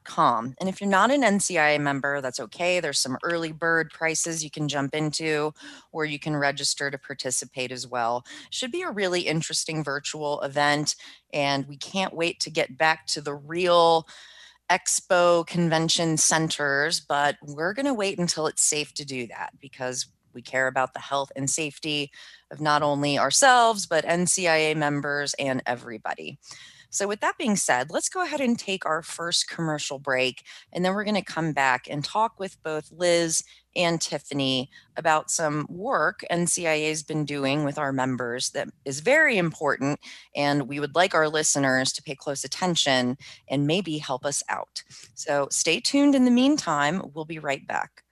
com. 0.04 0.56
And 0.60 0.70
if 0.70 0.80
you're 0.82 0.90
not 0.90 1.12
an 1.12 1.22
NCIA 1.22 1.80
member, 1.80 2.22
that's 2.22 2.40
okay. 2.40 2.80
There's 2.80 3.00
some 3.00 3.18
early 3.24 3.52
bird 3.52 3.92
prices 3.92 4.44
you 4.44 4.50
can 4.50 4.68
jump 4.68 4.94
into, 4.94 5.54
or 5.92 6.06
you 6.06 6.20
can 6.20 6.36
register 6.36 6.92
to 6.92 6.98
participate 6.98 7.72
as 7.72 7.88
well. 7.88 8.26
Should 8.50 8.72
be 8.72 8.82
a 8.82 8.92
really 8.92 9.22
interesting 9.22 9.84
virtual 9.84 10.42
event, 10.42 10.96
and 11.34 11.68
we 11.68 11.78
can't 11.78 12.14
wait 12.14 12.40
to 12.42 12.50
get 12.50 12.78
back 12.78 13.08
to 13.08 13.22
the 13.22 13.36
real 13.36 14.08
expo 14.72 15.46
convention 15.46 16.18
centers, 16.18 17.00
but 17.00 17.36
we're 17.44 17.74
going 17.74 17.86
to 17.86 17.94
wait 17.94 18.18
until 18.18 18.48
it's 18.48 18.64
safe 18.64 18.94
to 18.94 19.06
do 19.06 19.28
that 19.28 19.52
because 19.60 20.08
we 20.34 20.42
care 20.42 20.68
about 20.68 20.94
the 20.94 21.00
health 21.00 21.32
and 21.36 21.50
safety 21.50 22.12
of 22.50 22.60
not 22.60 22.82
only 22.82 23.18
ourselves, 23.20 23.86
but 23.86 24.06
NCIA 24.06 24.76
members 24.76 25.34
and 25.36 25.62
everybody. 25.66 26.40
So, 26.94 27.08
with 27.08 27.22
that 27.22 27.40
being 27.40 27.56
said, 27.56 27.90
let's 27.90 28.08
go 28.08 28.22
ahead 28.22 28.40
and 28.40 28.58
take 28.58 28.86
our 28.86 29.02
first 29.02 29.50
commercial 29.50 29.98
break. 29.98 30.44
And 30.72 30.86
then 30.86 30.94
we're 30.94 31.04
going 31.04 31.16
to 31.16 31.24
come 31.24 31.52
back 31.52 31.88
and 31.90 32.06
talk 32.06 32.40
with 32.40 32.62
both 32.62 32.92
Liz 32.92 33.44
and 33.76 34.00
Tiffany 34.00 34.70
about 34.96 35.32
some 35.32 35.66
work 35.70 36.22
NCIA 36.32 36.90
has 36.90 37.02
been 37.02 37.26
doing 37.26 37.64
with 37.64 37.80
our 37.80 37.92
members 37.92 38.52
that 38.52 38.70
is 38.86 39.00
very 39.00 39.40
important. 39.40 40.00
And 40.36 40.68
we 40.68 40.80
would 40.80 40.94
like 40.94 41.16
our 41.16 41.28
listeners 41.28 41.92
to 41.94 42.04
pay 42.04 42.14
close 42.14 42.44
attention 42.44 43.18
and 43.50 43.66
maybe 43.66 43.98
help 43.98 44.24
us 44.24 44.44
out. 44.48 44.84
So, 45.16 45.48
stay 45.50 45.80
tuned 45.80 46.14
in 46.14 46.26
the 46.26 46.32
meantime. 46.32 47.10
We'll 47.16 47.26
be 47.26 47.40
right 47.40 47.66
back. 47.66 48.04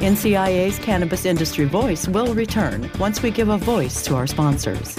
NCIA's 0.00 0.78
Cannabis 0.80 1.24
Industry 1.24 1.64
Voice 1.64 2.06
will 2.06 2.34
return 2.34 2.90
once 2.98 3.22
we 3.22 3.30
give 3.30 3.48
a 3.48 3.56
voice 3.56 4.04
to 4.04 4.16
our 4.16 4.26
sponsors. 4.26 4.98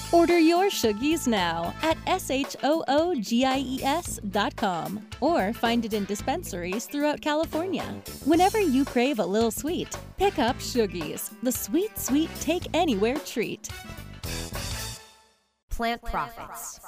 Order 0.11 0.37
your 0.37 0.65
Shoogies 0.65 1.25
now 1.25 1.73
at 1.81 1.97
S-H-O-O-G-I-E-S 2.05 2.59
dot 4.29 4.53
com 4.57 5.07
or 5.21 5.53
find 5.53 5.85
it 5.85 5.93
in 5.93 6.03
dispensaries 6.03 6.85
throughout 6.85 7.21
California. 7.21 7.85
Whenever 8.25 8.59
you 8.59 8.83
crave 8.83 9.19
a 9.19 9.25
little 9.25 9.51
sweet, 9.51 9.97
pick 10.17 10.37
up 10.37 10.57
Shoogies, 10.57 11.31
the 11.43 11.51
sweet, 11.51 11.97
sweet 11.97 12.29
take 12.41 12.67
anywhere 12.73 13.15
treat. 13.19 13.69
Plant 15.69 16.03
Profits. 16.03 16.81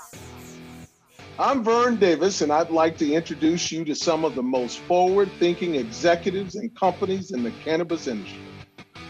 I'm 1.39 1.63
Vern 1.63 1.96
Davis, 1.96 2.42
and 2.42 2.51
I'd 2.51 2.72
like 2.72 2.98
to 2.98 3.10
introduce 3.10 3.72
you 3.72 3.86
to 3.86 3.96
some 3.96 4.25
of 4.25 4.36
the 4.36 4.44
most 4.44 4.80
forward 4.80 5.32
thinking 5.39 5.75
executives 5.75 6.56
and 6.56 6.77
companies 6.77 7.32
in 7.32 7.42
the 7.42 7.51
cannabis 7.63 8.08
industry. 8.08 8.42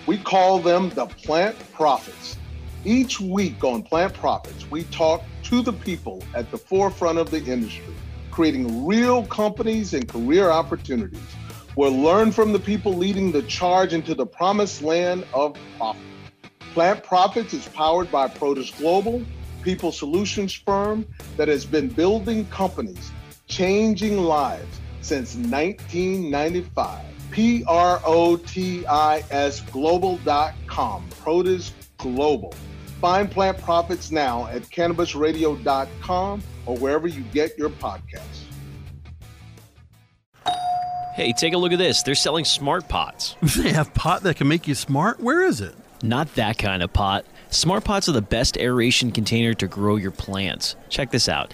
We 0.06 0.20
call 0.20 0.60
them 0.60 0.92
the 0.92 1.08
Plant 1.08 1.58
Profits. 1.74 2.38
Each 2.86 3.18
week 3.18 3.64
on 3.64 3.82
Plant 3.82 4.14
Profits, 4.14 4.70
we 4.70 4.84
talk 4.86 5.24
to 5.44 5.62
the 5.62 5.72
people 5.72 6.22
at 6.36 6.52
the 6.52 6.58
forefront 6.58 7.18
of 7.18 7.32
the 7.32 7.42
industry, 7.42 7.94
creating 8.30 8.86
real 8.86 9.26
companies 9.28 9.94
and 9.94 10.06
career 10.06 10.50
opportunities. 10.50 11.22
We'll 11.78 11.98
learn 11.98 12.34
from 12.34 12.52
the 12.52 12.60
people 12.60 12.94
leading 12.94 13.32
the 13.32 13.42
charge 13.44 13.94
into 13.94 14.14
the 14.14 14.26
promised 14.26 14.82
land 14.82 15.26
of 15.34 15.58
profit. 15.78 16.02
Plant 16.74 17.06
Profits 17.06 17.54
is 17.54 17.66
powered 17.70 18.12
by 18.12 18.28
Protis 18.28 18.78
Global, 18.78 19.24
people 19.62 19.94
solutions 19.94 20.52
firm 20.52 21.06
that 21.38 21.48
has 21.48 21.66
been 21.66 21.88
building 21.88 22.46
companies, 22.48 23.12
changing 23.48 24.18
lives 24.18 24.82
since 25.00 25.36
1995. 25.36 27.06
P 27.32 27.64
R 27.66 28.02
O 28.06 28.36
T 28.36 28.86
I 28.86 29.24
S 29.32 29.62
global.com. 29.62 31.10
Protis 31.24 31.72
Global. 31.98 32.54
Find 33.04 33.30
Plant 33.30 33.58
Profits 33.58 34.12
now 34.12 34.48
at 34.48 34.62
cannabisradio.com 34.62 36.42
or 36.66 36.78
wherever 36.78 37.06
you 37.06 37.22
get 37.34 37.58
your 37.58 37.70
podcasts. 37.70 38.46
Hey, 41.14 41.34
take 41.34 41.54
a 41.54 41.58
look 41.58 41.74
at 41.74 41.80
this. 41.80 42.02
They're 42.02 42.16
selling 42.16 42.46
smart 42.46 42.88
pots. 42.88 43.36
They 43.58 43.74
have 43.74 43.94
pot 43.94 44.24
that 44.24 44.38
can 44.38 44.48
make 44.48 44.70
you 44.70 44.74
smart? 44.74 45.20
Where 45.20 45.44
is 45.44 45.60
it? 45.60 45.76
Not 46.02 46.34
that 46.36 46.58
kind 46.58 46.82
of 46.82 46.94
pot. 46.94 47.26
Smart 47.50 47.84
pots 47.84 48.08
are 48.08 48.14
the 48.14 48.22
best 48.22 48.56
aeration 48.56 49.12
container 49.12 49.54
to 49.54 49.68
grow 49.68 49.98
your 49.98 50.12
plants. 50.12 50.78
Check 50.88 51.12
this 51.12 51.28
out. 51.28 51.54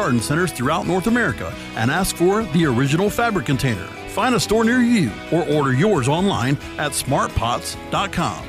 garden 0.00 0.18
centers 0.18 0.50
throughout 0.50 0.86
North 0.86 1.08
America 1.08 1.54
and 1.74 1.90
ask 1.90 2.16
for 2.16 2.42
the 2.54 2.64
original 2.64 3.10
fabric 3.10 3.44
container. 3.44 3.86
Find 4.16 4.34
a 4.34 4.40
store 4.40 4.64
near 4.64 4.80
you 4.80 5.12
or 5.30 5.46
order 5.46 5.74
yours 5.74 6.08
online 6.08 6.56
at 6.78 6.92
smartpots.com. 6.92 8.46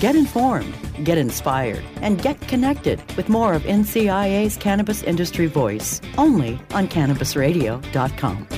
Get 0.00 0.16
informed, 0.16 0.74
get 1.04 1.18
inspired, 1.18 1.84
and 1.96 2.20
get 2.20 2.40
connected 2.48 2.98
with 3.14 3.28
more 3.28 3.52
of 3.52 3.64
NCIA's 3.64 4.56
Cannabis 4.56 5.02
Industry 5.02 5.46
Voice 5.46 6.00
only 6.16 6.58
on 6.72 6.88
CannabisRadio.com. 6.88 8.48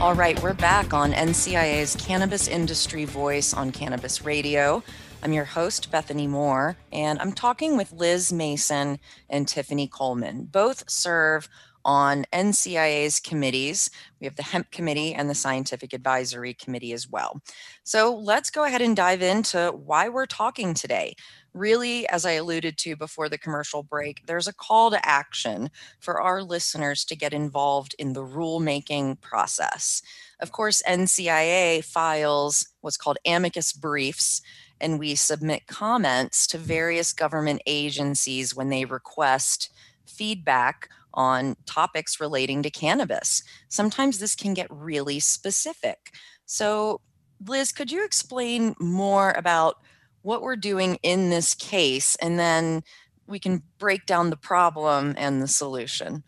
All 0.00 0.14
right, 0.14 0.42
we're 0.42 0.54
back 0.54 0.94
on 0.94 1.12
NCIA's 1.12 1.96
Cannabis 1.96 2.48
Industry 2.48 3.04
Voice 3.04 3.52
on 3.52 3.72
Cannabis 3.72 4.24
Radio. 4.24 4.82
I'm 5.20 5.32
your 5.32 5.44
host, 5.44 5.90
Bethany 5.90 6.28
Moore, 6.28 6.76
and 6.92 7.18
I'm 7.18 7.32
talking 7.32 7.76
with 7.76 7.92
Liz 7.92 8.32
Mason 8.32 9.00
and 9.28 9.48
Tiffany 9.48 9.88
Coleman. 9.88 10.44
Both 10.44 10.88
serve 10.88 11.48
on 11.84 12.24
NCIA's 12.32 13.18
committees. 13.18 13.90
We 14.20 14.26
have 14.26 14.36
the 14.36 14.44
Hemp 14.44 14.70
Committee 14.70 15.14
and 15.14 15.28
the 15.28 15.34
Scientific 15.34 15.92
Advisory 15.92 16.54
Committee 16.54 16.92
as 16.92 17.08
well. 17.08 17.40
So 17.82 18.14
let's 18.14 18.50
go 18.50 18.62
ahead 18.62 18.80
and 18.80 18.94
dive 18.94 19.20
into 19.20 19.72
why 19.72 20.08
we're 20.08 20.26
talking 20.26 20.72
today. 20.72 21.16
Really, 21.52 22.08
as 22.08 22.24
I 22.24 22.32
alluded 22.32 22.78
to 22.78 22.94
before 22.94 23.28
the 23.28 23.38
commercial 23.38 23.82
break, 23.82 24.24
there's 24.26 24.46
a 24.46 24.54
call 24.54 24.90
to 24.92 25.04
action 25.04 25.70
for 25.98 26.20
our 26.20 26.42
listeners 26.42 27.04
to 27.06 27.16
get 27.16 27.32
involved 27.32 27.96
in 27.98 28.12
the 28.12 28.24
rulemaking 28.24 29.20
process. 29.20 30.00
Of 30.38 30.52
course, 30.52 30.80
NCIA 30.86 31.82
files 31.82 32.68
what's 32.80 32.96
called 32.96 33.18
amicus 33.26 33.72
briefs 33.72 34.42
and 34.80 34.98
we 34.98 35.14
submit 35.14 35.66
comments 35.66 36.46
to 36.48 36.58
various 36.58 37.12
government 37.12 37.62
agencies 37.66 38.54
when 38.54 38.68
they 38.68 38.84
request 38.84 39.70
feedback 40.06 40.88
on 41.14 41.56
topics 41.66 42.20
relating 42.20 42.62
to 42.62 42.70
cannabis. 42.70 43.42
Sometimes 43.68 44.18
this 44.18 44.34
can 44.34 44.54
get 44.54 44.66
really 44.70 45.20
specific. 45.20 46.12
So, 46.46 47.00
Liz, 47.46 47.72
could 47.72 47.90
you 47.90 48.04
explain 48.04 48.74
more 48.80 49.32
about 49.32 49.76
what 50.22 50.42
we're 50.42 50.56
doing 50.56 50.98
in 51.02 51.30
this 51.30 51.54
case 51.54 52.16
and 52.16 52.38
then 52.38 52.82
we 53.26 53.38
can 53.38 53.62
break 53.78 54.06
down 54.06 54.30
the 54.30 54.36
problem 54.36 55.14
and 55.16 55.40
the 55.42 55.48
solution? 55.48 56.24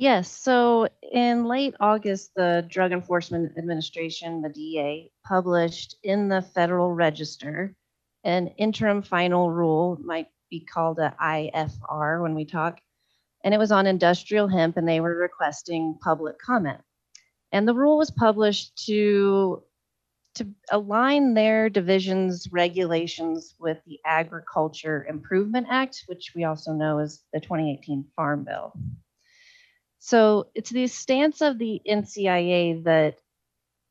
Yes. 0.00 0.30
So 0.30 0.86
in 1.10 1.46
late 1.46 1.74
August, 1.80 2.30
the 2.36 2.64
Drug 2.68 2.92
Enforcement 2.92 3.58
Administration, 3.58 4.40
the 4.40 4.48
DEA, 4.48 5.10
published 5.26 5.96
in 6.04 6.28
the 6.28 6.40
Federal 6.40 6.92
Register 6.92 7.74
an 8.22 8.46
interim 8.58 9.02
final 9.02 9.50
rule, 9.50 9.98
might 10.00 10.28
be 10.50 10.60
called 10.60 11.00
a 11.00 11.16
IFR 11.20 12.22
when 12.22 12.36
we 12.36 12.44
talk, 12.44 12.78
and 13.42 13.52
it 13.52 13.58
was 13.58 13.72
on 13.72 13.88
industrial 13.88 14.46
hemp, 14.46 14.76
and 14.76 14.88
they 14.88 15.00
were 15.00 15.16
requesting 15.16 15.98
public 16.00 16.38
comment. 16.38 16.80
And 17.50 17.66
the 17.66 17.74
rule 17.74 17.98
was 17.98 18.12
published 18.12 18.86
to 18.86 19.64
to 20.36 20.46
align 20.70 21.34
their 21.34 21.68
division's 21.68 22.48
regulations 22.52 23.56
with 23.58 23.78
the 23.84 23.98
Agriculture 24.06 25.04
Improvement 25.08 25.66
Act, 25.68 26.04
which 26.06 26.32
we 26.36 26.44
also 26.44 26.72
know 26.72 27.00
as 27.00 27.24
the 27.32 27.40
2018 27.40 28.04
Farm 28.14 28.44
Bill. 28.44 28.72
So 30.08 30.46
it's 30.54 30.70
the 30.70 30.86
stance 30.86 31.42
of 31.42 31.58
the 31.58 31.82
NCIA 31.86 32.82
that 32.84 33.18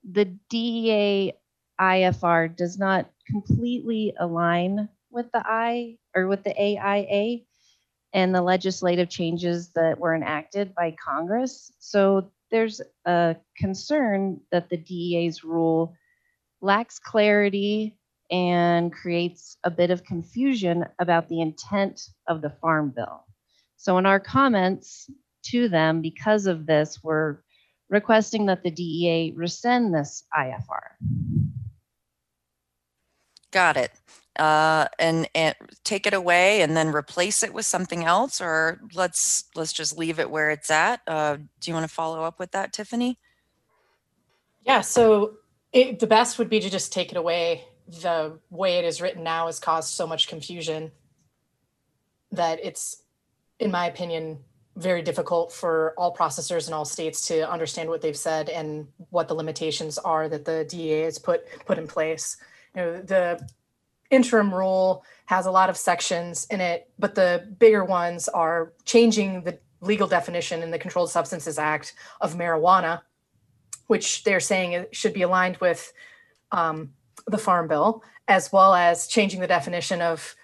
the 0.03 0.25
DEA 0.49 1.33
IFR 1.79 2.55
does 2.55 2.79
not 2.79 3.07
completely 3.27 4.15
align 4.19 4.89
with 5.11 5.31
the 5.31 5.43
I 5.45 5.99
or 6.15 6.25
with 6.25 6.43
the 6.43 6.59
AIA 6.59 7.41
and 8.13 8.33
the 8.33 8.41
legislative 8.41 9.09
changes 9.09 9.69
that 9.75 9.99
were 9.99 10.15
enacted 10.15 10.73
by 10.73 10.95
Congress. 10.99 11.71
So 11.77 12.31
there's 12.49 12.81
a 13.05 13.35
concern 13.55 14.41
that 14.51 14.71
the 14.71 14.77
DEA's 14.77 15.43
rule 15.43 15.93
lacks 16.61 16.97
clarity 16.97 17.95
and 18.31 18.91
creates 18.91 19.57
a 19.63 19.69
bit 19.69 19.91
of 19.91 20.03
confusion 20.03 20.83
about 20.97 21.29
the 21.29 21.41
intent 21.41 22.09
of 22.25 22.41
the 22.41 22.49
Farm 22.49 22.89
Bill. 22.89 23.23
So 23.75 23.99
in 23.99 24.07
our 24.07 24.19
comments, 24.19 25.11
to 25.51 25.69
them 25.69 26.01
because 26.01 26.45
of 26.45 26.65
this, 26.65 26.99
we're 27.03 27.37
requesting 27.89 28.45
that 28.47 28.63
the 28.63 28.71
DEA 28.71 29.33
rescind 29.35 29.93
this 29.93 30.23
IFR. 30.37 30.95
Got 33.51 33.77
it. 33.77 33.91
Uh, 34.37 34.87
and, 34.99 35.27
and 35.33 35.55
take 35.83 36.05
it 36.05 36.13
away 36.13 36.61
and 36.61 36.77
then 36.77 36.89
replace 36.89 37.41
it 37.43 37.53
with 37.53 37.65
something 37.65 38.03
else, 38.03 38.39
or 38.39 38.79
let's 38.93 39.45
let's 39.55 39.73
just 39.73 39.97
leave 39.97 40.19
it 40.19 40.29
where 40.29 40.51
it's 40.51 40.69
at. 40.69 41.01
Uh, 41.07 41.37
do 41.37 41.71
you 41.71 41.73
want 41.73 41.87
to 41.87 41.93
follow 41.93 42.23
up 42.23 42.37
with 42.37 42.51
that, 42.51 42.71
Tiffany? 42.71 43.17
Yeah. 44.63 44.81
So 44.81 45.37
it, 45.73 45.99
the 45.99 46.07
best 46.07 46.37
would 46.37 46.49
be 46.49 46.59
to 46.59 46.69
just 46.69 46.93
take 46.93 47.11
it 47.11 47.17
away. 47.17 47.65
The 47.87 48.37
way 48.49 48.77
it 48.77 48.85
is 48.85 49.01
written 49.01 49.23
now 49.23 49.47
has 49.47 49.59
caused 49.59 49.93
so 49.93 50.05
much 50.05 50.27
confusion 50.27 50.91
that 52.31 52.59
it's, 52.63 53.01
in 53.59 53.71
my 53.71 53.87
opinion, 53.87 54.39
very 54.77 55.01
difficult 55.01 55.51
for 55.51 55.93
all 55.97 56.15
processors 56.15 56.67
in 56.67 56.73
all 56.73 56.85
states 56.85 57.27
to 57.27 57.49
understand 57.49 57.89
what 57.89 58.01
they've 58.01 58.17
said 58.17 58.47
and 58.49 58.87
what 59.09 59.27
the 59.27 59.33
limitations 59.33 59.97
are 59.97 60.29
that 60.29 60.45
the 60.45 60.65
DEA 60.69 61.01
has 61.01 61.17
put 61.17 61.45
put 61.65 61.77
in 61.77 61.87
place. 61.87 62.37
You 62.75 62.81
know, 62.81 63.01
the 63.01 63.49
interim 64.11 64.53
rule 64.53 65.03
has 65.25 65.45
a 65.47 65.51
lot 65.51 65.69
of 65.69 65.77
sections 65.77 66.45
in 66.51 66.61
it, 66.61 66.89
but 66.99 67.15
the 67.15 67.47
bigger 67.57 67.83
ones 67.83 68.29
are 68.29 68.73
changing 68.85 69.41
the 69.43 69.57
legal 69.81 70.07
definition 70.07 70.61
in 70.61 70.71
the 70.71 70.79
Controlled 70.79 71.09
Substances 71.09 71.57
Act 71.57 71.93
of 72.21 72.35
marijuana, 72.35 73.01
which 73.87 74.23
they're 74.23 74.39
saying 74.39 74.85
should 74.91 75.13
be 75.13 75.23
aligned 75.23 75.57
with 75.57 75.91
um, 76.51 76.93
the 77.25 77.37
Farm 77.37 77.67
Bill, 77.67 78.03
as 78.27 78.51
well 78.51 78.73
as 78.73 79.07
changing 79.07 79.41
the 79.41 79.47
definition 79.47 80.01
of 80.01 80.35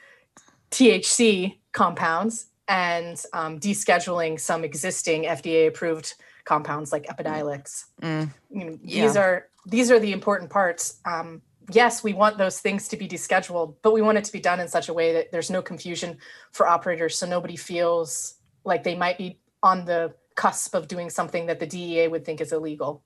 THC 0.71 1.59
compounds 1.71 2.47
and 2.67 3.21
um, 3.33 3.59
descheduling 3.59 4.39
some 4.39 4.63
existing 4.63 5.23
FDA 5.23 5.67
approved 5.67 6.13
compounds 6.45 6.91
like 6.91 7.05
Epidiolex. 7.05 7.85
Mm. 8.01 8.33
You 8.49 8.65
know, 8.65 8.79
yeah. 8.83 9.07
These 9.07 9.17
are 9.17 9.47
these 9.65 9.91
are 9.91 9.99
the 9.99 10.11
important 10.11 10.49
parts. 10.49 10.99
Um, 11.05 11.41
yes, 11.71 12.03
we 12.03 12.13
want 12.13 12.37
those 12.37 12.59
things 12.59 12.87
to 12.89 12.97
be 12.97 13.07
descheduled, 13.07 13.75
but 13.81 13.93
we 13.93 14.01
want 14.01 14.17
it 14.17 14.25
to 14.25 14.31
be 14.31 14.39
done 14.39 14.59
in 14.59 14.67
such 14.67 14.89
a 14.89 14.93
way 14.93 15.13
that 15.13 15.31
there's 15.31 15.49
no 15.49 15.61
confusion 15.61 16.17
for 16.51 16.67
operators, 16.67 17.17
so 17.17 17.25
nobody 17.25 17.55
feels 17.55 18.35
like 18.65 18.83
they 18.83 18.95
might 18.95 19.17
be 19.17 19.39
on 19.61 19.85
the 19.85 20.13
cusp 20.35 20.73
of 20.73 20.87
doing 20.87 21.09
something 21.09 21.45
that 21.45 21.59
the 21.59 21.67
DEA 21.67 22.07
would 22.07 22.25
think 22.25 22.41
is 22.41 22.51
illegal. 22.51 23.03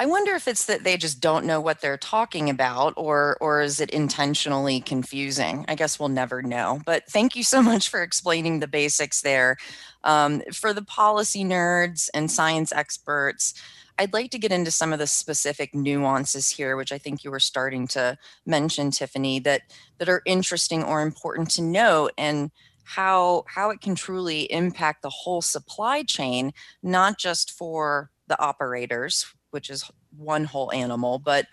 I 0.00 0.06
wonder 0.06 0.34
if 0.34 0.46
it's 0.46 0.66
that 0.66 0.84
they 0.84 0.96
just 0.96 1.20
don't 1.20 1.44
know 1.44 1.60
what 1.60 1.80
they're 1.80 1.96
talking 1.98 2.48
about 2.48 2.94
or 2.96 3.36
or 3.40 3.60
is 3.60 3.80
it 3.80 3.90
intentionally 3.90 4.80
confusing? 4.80 5.64
I 5.66 5.74
guess 5.74 5.98
we'll 5.98 6.08
never 6.08 6.40
know. 6.40 6.80
But 6.86 7.06
thank 7.10 7.34
you 7.34 7.42
so 7.42 7.62
much 7.72 7.88
for 7.88 8.02
explaining 8.02 8.60
the 8.60 8.68
basics 8.68 9.22
there. 9.22 9.56
Um, 10.04 10.42
for 10.52 10.72
the 10.72 10.84
policy 10.84 11.42
nerds 11.42 12.08
and 12.14 12.30
science 12.30 12.72
experts, 12.72 13.54
I'd 13.98 14.12
like 14.12 14.30
to 14.30 14.38
get 14.38 14.52
into 14.52 14.70
some 14.70 14.92
of 14.92 15.00
the 15.00 15.08
specific 15.08 15.74
nuances 15.74 16.48
here, 16.48 16.76
which 16.76 16.92
I 16.92 16.98
think 16.98 17.24
you 17.24 17.32
were 17.32 17.40
starting 17.40 17.88
to 17.88 18.16
mention, 18.46 18.92
Tiffany, 18.92 19.40
that 19.40 19.62
that 19.98 20.08
are 20.08 20.22
interesting 20.24 20.84
or 20.84 21.02
important 21.02 21.50
to 21.52 21.62
note 21.62 22.12
and 22.16 22.52
how 22.84 23.44
how 23.48 23.70
it 23.70 23.80
can 23.80 23.96
truly 23.96 24.50
impact 24.52 25.02
the 25.02 25.10
whole 25.10 25.42
supply 25.42 26.04
chain, 26.04 26.52
not 26.84 27.18
just 27.18 27.50
for 27.50 28.10
the 28.28 28.40
operators 28.40 29.26
which 29.50 29.70
is 29.70 29.90
one 30.16 30.44
whole 30.44 30.72
animal, 30.72 31.18
but 31.18 31.46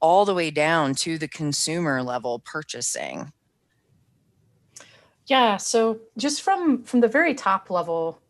all 0.00 0.24
the 0.24 0.34
way 0.34 0.50
down 0.50 0.94
to 0.94 1.18
the 1.18 1.28
consumer 1.28 2.02
level 2.02 2.38
purchasing. 2.40 3.32
Yeah, 5.26 5.56
so 5.56 6.00
just 6.16 6.42
from 6.42 6.84
from 6.84 7.00
the 7.00 7.08
very 7.08 7.34
top 7.34 7.70
level, 7.70 8.20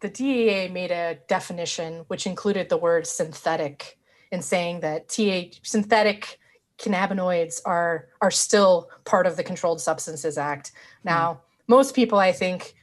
the 0.00 0.08
DEA 0.08 0.68
made 0.68 0.90
a 0.90 1.18
definition 1.28 2.04
which 2.08 2.26
included 2.26 2.68
the 2.68 2.78
word 2.78 3.06
synthetic 3.06 3.98
in 4.32 4.40
saying 4.40 4.80
that 4.80 5.08
TH 5.08 5.60
synthetic 5.62 6.38
cannabinoids 6.78 7.60
are 7.66 8.08
are 8.22 8.30
still 8.30 8.88
part 9.04 9.26
of 9.26 9.36
the 9.36 9.44
Controlled 9.44 9.80
Substances 9.80 10.38
Act. 10.38 10.72
Now, 11.04 11.34
mm. 11.34 11.38
most 11.68 11.94
people 11.94 12.18
I 12.18 12.32
think 12.32 12.74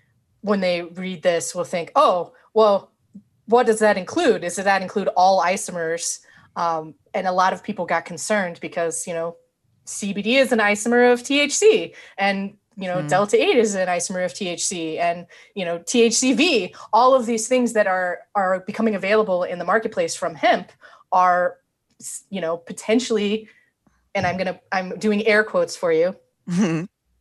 when 0.42 0.60
they 0.60 0.84
read 0.84 1.24
this 1.24 1.56
will 1.56 1.64
think, 1.64 1.92
"Oh, 1.96 2.34
well, 2.54 2.92
what 3.48 3.66
does 3.66 3.80
that 3.80 3.98
include? 3.98 4.42
Does 4.42 4.58
that 4.58 4.82
include 4.82 5.08
all 5.16 5.42
isomers? 5.42 6.20
Um, 6.56 6.96
and 7.14 7.28
a 7.28 7.32
lot 7.32 7.54
of 7.54 7.64
people 7.64 7.86
got 7.86 8.06
concerned 8.06 8.60
because 8.62 9.08
you 9.08 9.14
know 9.14 9.38
CBD 9.86 10.38
is 10.38 10.52
an 10.52 10.60
isomer 10.60 11.12
of 11.12 11.24
THC, 11.24 11.96
and 12.18 12.58
you 12.76 12.88
know 12.88 12.98
mm. 12.98 13.10
delta 13.10 13.42
8 13.42 13.58
is 13.58 13.76
an 13.76 13.88
isomer 13.88 14.26
of 14.26 14.34
THC, 14.34 15.00
and 15.00 15.28
you 15.56 15.66
know 15.66 15.80
THCV. 15.80 16.76
All 16.94 17.16
of 17.16 17.26
these 17.26 17.48
things 17.48 17.74
that 17.74 17.88
are 17.88 18.20
are 18.36 18.62
becoming 18.62 18.96
available 18.96 19.44
in 19.44 19.60
the 19.60 19.66
marketplace 19.66 20.16
from 20.16 20.36
hemp 20.36 20.72
are 21.12 21.58
you 22.30 22.42
know 22.42 22.58
potentially, 22.58 23.48
and 24.14 24.28
I'm 24.28 24.38
gonna 24.38 24.60
I'm 24.72 24.98
doing 25.00 25.26
air 25.26 25.44
quotes 25.44 25.76
for 25.76 25.92
you. 25.92 26.16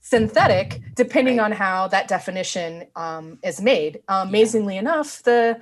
synthetic 0.00 0.80
depending 0.94 1.38
right. 1.38 1.46
on 1.46 1.50
how 1.50 1.88
that 1.88 2.06
definition 2.06 2.86
um, 2.94 3.40
is 3.42 3.60
made 3.60 4.00
um, 4.06 4.28
amazingly 4.28 4.74
yeah. 4.74 4.80
enough 4.80 5.20
the 5.24 5.60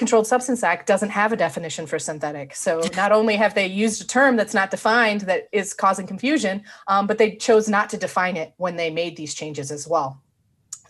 Controlled 0.00 0.26
Substance 0.26 0.62
Act 0.62 0.86
doesn't 0.86 1.10
have 1.10 1.30
a 1.30 1.36
definition 1.36 1.86
for 1.86 1.98
synthetic. 1.98 2.56
So 2.56 2.80
not 2.96 3.12
only 3.12 3.36
have 3.36 3.54
they 3.54 3.66
used 3.66 4.00
a 4.00 4.06
term 4.06 4.34
that's 4.34 4.54
not 4.54 4.70
defined 4.70 5.20
that 5.22 5.50
is 5.52 5.74
causing 5.74 6.06
confusion, 6.06 6.62
um, 6.88 7.06
but 7.06 7.18
they 7.18 7.36
chose 7.36 7.68
not 7.68 7.90
to 7.90 7.98
define 7.98 8.38
it 8.38 8.54
when 8.56 8.76
they 8.76 8.88
made 8.88 9.14
these 9.14 9.34
changes 9.34 9.70
as 9.70 9.86
well. 9.86 10.18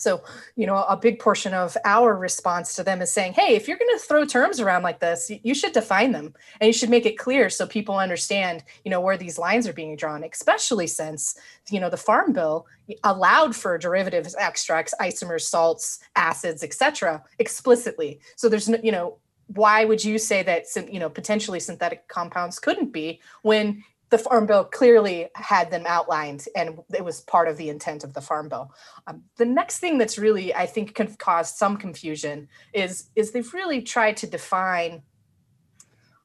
So, 0.00 0.22
you 0.56 0.66
know, 0.66 0.76
a 0.76 0.96
big 0.96 1.18
portion 1.18 1.54
of 1.54 1.76
our 1.84 2.16
response 2.16 2.74
to 2.74 2.84
them 2.84 3.02
is 3.02 3.12
saying, 3.12 3.34
hey, 3.34 3.54
if 3.54 3.68
you're 3.68 3.78
going 3.78 3.96
to 3.96 4.04
throw 4.04 4.24
terms 4.24 4.60
around 4.60 4.82
like 4.82 5.00
this, 5.00 5.30
you 5.42 5.54
should 5.54 5.72
define 5.72 6.12
them 6.12 6.34
and 6.60 6.66
you 6.66 6.72
should 6.72 6.90
make 6.90 7.06
it 7.06 7.18
clear 7.18 7.50
so 7.50 7.66
people 7.66 7.98
understand, 7.98 8.64
you 8.84 8.90
know, 8.90 9.00
where 9.00 9.16
these 9.16 9.38
lines 9.38 9.68
are 9.68 9.72
being 9.72 9.96
drawn, 9.96 10.24
especially 10.24 10.86
since, 10.86 11.38
you 11.70 11.80
know, 11.80 11.90
the 11.90 11.96
Farm 11.96 12.32
Bill 12.32 12.66
allowed 13.04 13.54
for 13.54 13.78
derivatives, 13.78 14.34
extracts, 14.38 14.94
isomers, 15.00 15.42
salts, 15.42 16.00
acids, 16.16 16.62
etc., 16.62 17.22
explicitly. 17.38 18.20
So 18.36 18.48
there's 18.48 18.68
no, 18.68 18.78
you 18.82 18.92
know, 18.92 19.18
why 19.54 19.84
would 19.84 20.04
you 20.04 20.18
say 20.18 20.42
that 20.44 20.66
you 20.92 21.00
know 21.00 21.10
potentially 21.10 21.58
synthetic 21.58 22.06
compounds 22.06 22.58
couldn't 22.58 22.92
be 22.92 23.20
when 23.42 23.82
the 24.10 24.18
Farm 24.18 24.46
Bill 24.46 24.64
clearly 24.64 25.28
had 25.36 25.70
them 25.70 25.84
outlined, 25.86 26.46
and 26.56 26.80
it 26.92 27.04
was 27.04 27.20
part 27.22 27.48
of 27.48 27.56
the 27.56 27.68
intent 27.68 28.04
of 28.04 28.12
the 28.12 28.20
Farm 28.20 28.48
Bill. 28.48 28.72
Um, 29.06 29.22
the 29.36 29.44
next 29.44 29.78
thing 29.78 29.98
that's 29.98 30.18
really, 30.18 30.54
I 30.54 30.66
think, 30.66 30.94
can 30.94 31.14
cause 31.14 31.56
some 31.56 31.76
confusion 31.76 32.48
is 32.74 33.10
is 33.14 33.30
they've 33.30 33.54
really 33.54 33.82
tried 33.82 34.16
to 34.18 34.26
define 34.26 35.02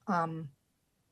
um, 0.07 0.49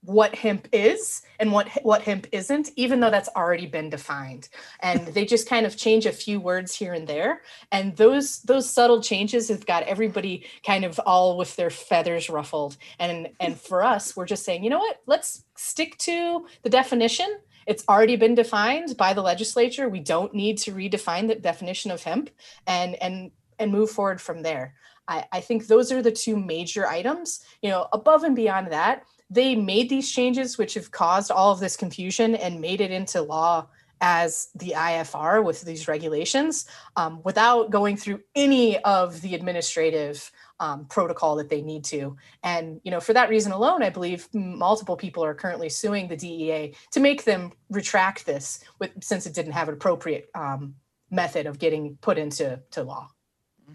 what 0.06 0.36
hemp 0.36 0.68
is 0.74 1.22
and 1.40 1.52
what 1.52 1.70
what 1.84 2.02
hemp 2.02 2.28
isn't 2.32 2.72
even 2.76 3.00
though 3.00 3.10
that's 3.10 3.30
already 3.36 3.66
been 3.66 3.90
defined. 3.90 4.50
And 4.82 5.08
they 5.14 5.26
just 5.26 5.48
kind 5.48 5.66
of 5.66 5.78
change 5.78 6.06
a 6.06 6.12
few 6.12 6.40
words 6.40 6.76
here 6.76 6.94
and 6.94 7.08
there. 7.08 7.42
And 7.72 7.96
those 7.96 8.42
those 8.42 8.70
subtle 8.70 9.02
changes 9.02 9.48
have 9.50 9.66
got 9.66 9.84
everybody 9.84 10.46
kind 10.66 10.84
of 10.84 11.00
all 11.06 11.38
with 11.38 11.56
their 11.56 11.70
feathers 11.70 12.30
ruffled. 12.30 12.78
And 13.00 13.30
and 13.40 13.60
for 13.60 13.84
us 13.84 14.16
we're 14.16 14.26
just 14.26 14.44
saying 14.44 14.64
you 14.64 14.70
know 14.70 14.80
what? 14.80 15.02
Let's 15.06 15.46
stick 15.56 15.98
to 16.00 16.46
the 16.64 16.70
definition. 16.70 17.38
It's 17.66 17.86
already 17.88 18.18
been 18.18 18.36
defined 18.36 18.98
by 18.98 19.14
the 19.14 19.22
legislature. 19.22 19.88
We 19.88 20.02
don't 20.02 20.34
need 20.34 20.58
to 20.60 20.74
redefine 20.74 21.28
the 21.28 21.36
definition 21.36 21.92
of 21.92 22.04
hemp 22.04 22.30
and 22.68 22.96
and 22.96 23.32
and 23.58 23.72
move 23.72 23.90
forward 23.90 24.20
from 24.20 24.42
there. 24.42 24.76
I, 25.08 25.26
I 25.32 25.42
think 25.42 25.68
those 25.68 25.92
are 25.92 26.02
the 26.02 26.12
two 26.12 26.38
major 26.38 26.88
items. 26.88 27.42
You 27.62 27.70
know, 27.70 27.88
above 27.94 28.24
and 28.24 28.36
beyond 28.36 28.72
that, 28.72 29.04
they 29.34 29.56
made 29.56 29.90
these 29.90 30.12
changes, 30.12 30.58
which 30.58 30.76
have 30.76 30.92
caused 30.92 31.32
all 31.32 31.52
of 31.52 31.60
this 31.60 31.76
confusion 31.76 32.36
and 32.36 32.62
made 32.62 32.82
it 32.82 32.92
into 32.92 33.22
law 33.22 33.68
as 34.06 34.50
the 34.56 34.74
IFR 34.76 35.42
with 35.42 35.62
these 35.62 35.88
regulations 35.88 36.66
um, 36.98 37.22
without 37.24 37.72
going 37.72 37.96
through 37.96 38.20
any 38.36 38.78
of 38.80 39.22
the 39.22 39.34
administrative 39.34 40.30
um, 40.60 40.86
protocol 40.86 41.38
that 41.38 41.50
they 41.50 41.62
need 41.62 41.86
to. 41.86 42.18
And 42.44 42.82
you 42.84 42.92
know, 42.92 43.00
for 43.00 43.14
that 43.14 43.30
reason 43.30 43.54
alone, 43.54 43.82
I 43.82 43.90
believe 43.90 44.28
multiple 44.34 44.98
people 44.98 45.24
are 45.24 45.34
currently 45.34 45.70
suing 45.70 46.10
the 46.10 46.18
DEA 46.18 46.76
to 46.92 47.00
make 47.00 47.24
them 47.24 47.54
retract 47.70 48.26
this, 48.26 48.60
with, 48.78 48.92
since 49.02 49.26
it 49.26 49.34
didn't 49.34 49.54
have 49.54 49.70
an 49.70 49.76
appropriate 49.76 50.30
um, 50.36 50.76
method 51.10 51.46
of 51.46 51.58
getting 51.58 51.98
put 52.02 52.18
into 52.18 52.60
to 52.72 52.84
law. 52.84 53.08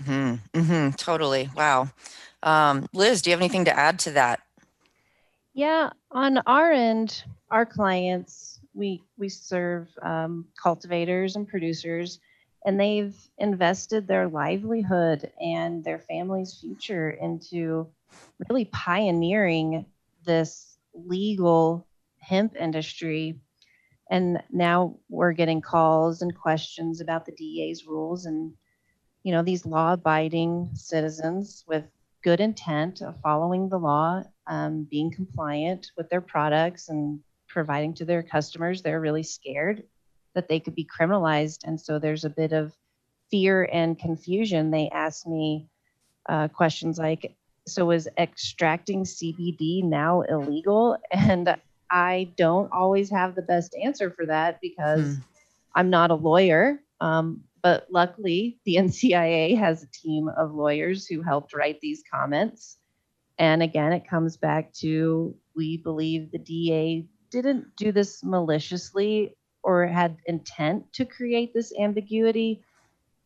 Mm-hmm, 0.02 0.60
mm-hmm, 0.60 0.90
totally. 0.96 1.48
Wow. 1.56 1.88
Um, 2.42 2.86
Liz, 2.92 3.22
do 3.22 3.30
you 3.30 3.32
have 3.32 3.40
anything 3.40 3.64
to 3.64 3.76
add 3.76 3.98
to 4.00 4.10
that? 4.12 4.40
Yeah, 5.58 5.90
on 6.12 6.38
our 6.46 6.70
end, 6.70 7.24
our 7.50 7.66
clients, 7.66 8.60
we 8.74 9.02
we 9.16 9.28
serve 9.28 9.88
um, 10.02 10.46
cultivators 10.62 11.34
and 11.34 11.48
producers, 11.48 12.20
and 12.64 12.78
they've 12.78 13.16
invested 13.38 14.06
their 14.06 14.28
livelihood 14.28 15.32
and 15.42 15.82
their 15.82 15.98
family's 15.98 16.54
future 16.60 17.10
into 17.10 17.88
really 18.48 18.66
pioneering 18.66 19.84
this 20.24 20.78
legal 20.94 21.84
hemp 22.20 22.54
industry. 22.54 23.40
And 24.08 24.40
now 24.52 24.94
we're 25.08 25.32
getting 25.32 25.60
calls 25.60 26.22
and 26.22 26.32
questions 26.32 27.00
about 27.00 27.26
the 27.26 27.32
DEA's 27.32 27.84
rules 27.84 28.26
and 28.26 28.52
you 29.24 29.32
know 29.32 29.42
these 29.42 29.66
law-abiding 29.66 30.70
citizens 30.74 31.64
with 31.66 31.84
good 32.28 32.40
intent 32.40 33.00
of 33.00 33.18
following 33.22 33.70
the 33.70 33.78
law, 33.78 34.22
um, 34.48 34.86
being 34.90 35.10
compliant 35.10 35.92
with 35.96 36.10
their 36.10 36.20
products 36.20 36.90
and 36.90 37.20
providing 37.48 37.94
to 37.94 38.04
their 38.04 38.22
customers, 38.22 38.82
they're 38.82 39.00
really 39.00 39.22
scared 39.22 39.82
that 40.34 40.46
they 40.46 40.60
could 40.60 40.74
be 40.74 40.86
criminalized. 40.86 41.60
And 41.64 41.80
so 41.80 41.98
there's 41.98 42.26
a 42.26 42.28
bit 42.28 42.52
of 42.52 42.74
fear 43.30 43.66
and 43.72 43.98
confusion. 43.98 44.70
They 44.70 44.90
ask 44.90 45.26
me 45.26 45.70
uh, 46.28 46.48
questions 46.48 46.98
like, 46.98 47.34
so 47.66 47.90
is 47.92 48.10
extracting 48.18 49.04
CBD 49.04 49.82
now 49.82 50.20
illegal? 50.20 50.98
And 51.10 51.56
I 51.90 52.30
don't 52.36 52.70
always 52.70 53.08
have 53.08 53.36
the 53.36 53.48
best 53.54 53.74
answer 53.82 54.10
for 54.10 54.26
that 54.26 54.60
because 54.60 55.14
hmm. 55.14 55.22
I'm 55.74 55.88
not 55.88 56.10
a 56.10 56.14
lawyer. 56.14 56.78
Um, 57.00 57.44
but 57.62 57.86
luckily, 57.90 58.58
the 58.64 58.76
NCIA 58.80 59.58
has 59.58 59.82
a 59.82 59.90
team 59.90 60.28
of 60.28 60.54
lawyers 60.54 61.06
who 61.06 61.22
helped 61.22 61.54
write 61.54 61.80
these 61.80 62.02
comments. 62.12 62.76
And 63.38 63.62
again, 63.62 63.92
it 63.92 64.08
comes 64.08 64.36
back 64.36 64.72
to 64.74 65.34
we 65.54 65.76
believe 65.76 66.30
the 66.30 66.38
DA 66.38 67.06
didn't 67.30 67.76
do 67.76 67.92
this 67.92 68.24
maliciously 68.24 69.36
or 69.62 69.86
had 69.86 70.16
intent 70.26 70.92
to 70.94 71.04
create 71.04 71.52
this 71.54 71.72
ambiguity. 71.78 72.62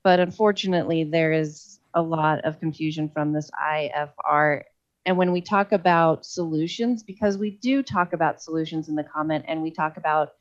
But 0.03 0.21
unfortunately, 0.21 1.05
there 1.05 1.33
is 1.33 1.81
a 1.95 2.03
lot 2.03 2.41
of 2.45 2.59
confusion 2.59 3.09
from 3.09 3.33
this 3.33 3.51
IFR. 3.53 4.63
And 5.07 5.17
when 5.17 5.33
we 5.33 5.41
talk 5.41 5.73
about 5.73 6.25
solutions, 6.25 7.03
because 7.03 7.39
we 7.39 7.51
do 7.51 7.83
talk 7.83 8.13
about 8.13 8.43
solutions 8.43 8.89
in 8.89 8.97
the 8.97 9.05
comment 9.05 9.45
and 9.49 9.63
we 9.63 9.71
talk 9.71 9.97
about 9.97 10.33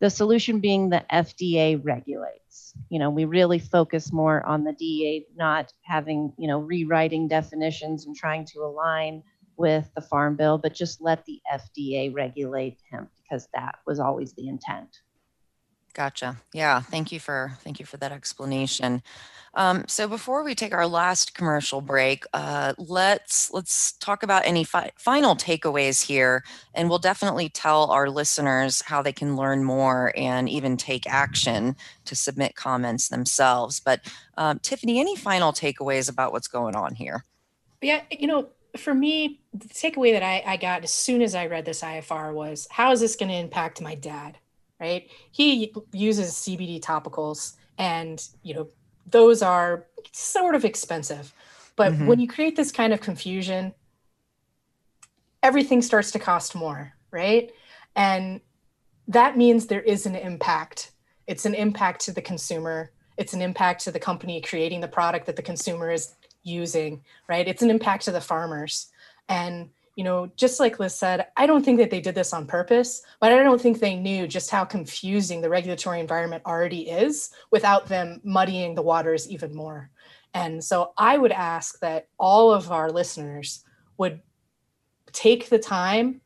the 0.00 0.10
solution 0.10 0.60
being 0.60 0.90
the 0.90 1.04
FDA 1.12 1.80
regulates. 1.82 2.74
You 2.88 2.98
know, 2.98 3.10
we 3.10 3.24
really 3.24 3.58
focus 3.58 4.12
more 4.12 4.44
on 4.44 4.64
the 4.64 4.72
DEA 4.72 5.26
not 5.36 5.72
having, 5.82 6.32
you 6.38 6.48
know, 6.48 6.58
rewriting 6.58 7.28
definitions 7.28 8.06
and 8.06 8.14
trying 8.16 8.44
to 8.46 8.60
align 8.60 9.22
with 9.56 9.88
the 9.94 10.02
Farm 10.02 10.36
Bill, 10.36 10.58
but 10.58 10.74
just 10.74 11.00
let 11.00 11.24
the 11.24 11.40
FDA 11.52 12.12
regulate 12.12 12.78
hemp 12.90 13.10
because 13.22 13.48
that 13.54 13.78
was 13.86 14.00
always 14.00 14.32
the 14.32 14.48
intent. 14.48 14.98
Gotcha. 15.94 16.36
Yeah. 16.52 16.80
Thank 16.80 17.12
you 17.12 17.20
for 17.20 17.56
thank 17.60 17.78
you 17.78 17.86
for 17.86 17.96
that 17.98 18.12
explanation. 18.12 19.02
Um, 19.56 19.84
so 19.86 20.08
before 20.08 20.42
we 20.42 20.56
take 20.56 20.74
our 20.74 20.86
last 20.86 21.34
commercial 21.34 21.80
break, 21.80 22.24
uh, 22.32 22.74
let's 22.76 23.52
let's 23.52 23.92
talk 23.92 24.24
about 24.24 24.44
any 24.44 24.64
fi- 24.64 24.90
final 24.96 25.36
takeaways 25.36 26.04
here, 26.04 26.42
and 26.74 26.90
we'll 26.90 26.98
definitely 26.98 27.48
tell 27.48 27.90
our 27.92 28.10
listeners 28.10 28.82
how 28.82 29.00
they 29.00 29.12
can 29.12 29.36
learn 29.36 29.62
more 29.62 30.12
and 30.16 30.48
even 30.48 30.76
take 30.76 31.06
action 31.08 31.76
to 32.04 32.16
submit 32.16 32.56
comments 32.56 33.08
themselves. 33.08 33.78
But 33.78 34.00
um, 34.36 34.58
Tiffany, 34.58 34.98
any 34.98 35.14
final 35.14 35.52
takeaways 35.52 36.10
about 36.10 36.32
what's 36.32 36.48
going 36.48 36.74
on 36.74 36.96
here? 36.96 37.24
Yeah, 37.80 38.02
you 38.10 38.26
know, 38.26 38.48
for 38.76 38.92
me, 38.92 39.40
the 39.52 39.68
takeaway 39.68 40.12
that 40.12 40.24
I, 40.24 40.42
I 40.44 40.56
got 40.56 40.82
as 40.82 40.92
soon 40.92 41.22
as 41.22 41.36
I 41.36 41.46
read 41.46 41.64
this 41.64 41.82
IFR 41.82 42.34
was, 42.34 42.66
how 42.70 42.90
is 42.90 43.00
this 43.00 43.14
going 43.14 43.28
to 43.28 43.36
impact 43.36 43.80
my 43.80 43.94
dad? 43.94 44.38
Right? 44.80 45.08
He 45.30 45.72
uses 45.92 46.32
CBD 46.32 46.80
topicals 46.80 47.54
and, 47.78 48.26
you 48.42 48.54
know, 48.54 48.68
those 49.06 49.42
are 49.42 49.86
sort 50.12 50.54
of 50.54 50.64
expensive. 50.64 51.32
But 51.76 51.92
mm-hmm. 51.92 52.06
when 52.06 52.20
you 52.20 52.28
create 52.28 52.56
this 52.56 52.72
kind 52.72 52.92
of 52.92 53.00
confusion, 53.00 53.74
everything 55.42 55.82
starts 55.82 56.10
to 56.12 56.18
cost 56.18 56.54
more, 56.54 56.94
right? 57.10 57.50
And 57.96 58.40
that 59.08 59.36
means 59.36 59.66
there 59.66 59.82
is 59.82 60.06
an 60.06 60.16
impact. 60.16 60.92
It's 61.26 61.44
an 61.44 61.54
impact 61.54 62.00
to 62.02 62.12
the 62.12 62.22
consumer. 62.22 62.92
It's 63.16 63.34
an 63.34 63.42
impact 63.42 63.84
to 63.84 63.92
the 63.92 64.00
company 64.00 64.40
creating 64.40 64.80
the 64.80 64.88
product 64.88 65.26
that 65.26 65.36
the 65.36 65.42
consumer 65.42 65.90
is 65.90 66.14
using, 66.42 67.02
right? 67.28 67.46
It's 67.46 67.62
an 67.62 67.70
impact 67.70 68.04
to 68.04 68.12
the 68.12 68.20
farmers. 68.20 68.88
And 69.28 69.70
you 69.96 70.04
know, 70.04 70.30
just 70.36 70.58
like 70.58 70.78
Liz 70.78 70.94
said, 70.94 71.26
I 71.36 71.46
don't 71.46 71.64
think 71.64 71.78
that 71.78 71.90
they 71.90 72.00
did 72.00 72.14
this 72.14 72.32
on 72.32 72.46
purpose, 72.46 73.02
but 73.20 73.32
I 73.32 73.42
don't 73.42 73.60
think 73.60 73.78
they 73.78 73.96
knew 73.96 74.26
just 74.26 74.50
how 74.50 74.64
confusing 74.64 75.40
the 75.40 75.48
regulatory 75.48 76.00
environment 76.00 76.42
already 76.46 76.88
is 76.88 77.30
without 77.50 77.86
them 77.86 78.20
muddying 78.24 78.74
the 78.74 78.82
waters 78.82 79.28
even 79.28 79.54
more. 79.54 79.90
And 80.34 80.62
so 80.62 80.92
I 80.98 81.16
would 81.16 81.32
ask 81.32 81.78
that 81.78 82.08
all 82.18 82.52
of 82.52 82.72
our 82.72 82.90
listeners 82.90 83.62
would 83.98 84.20
take 85.12 85.48
the 85.48 85.60
time 85.60 86.20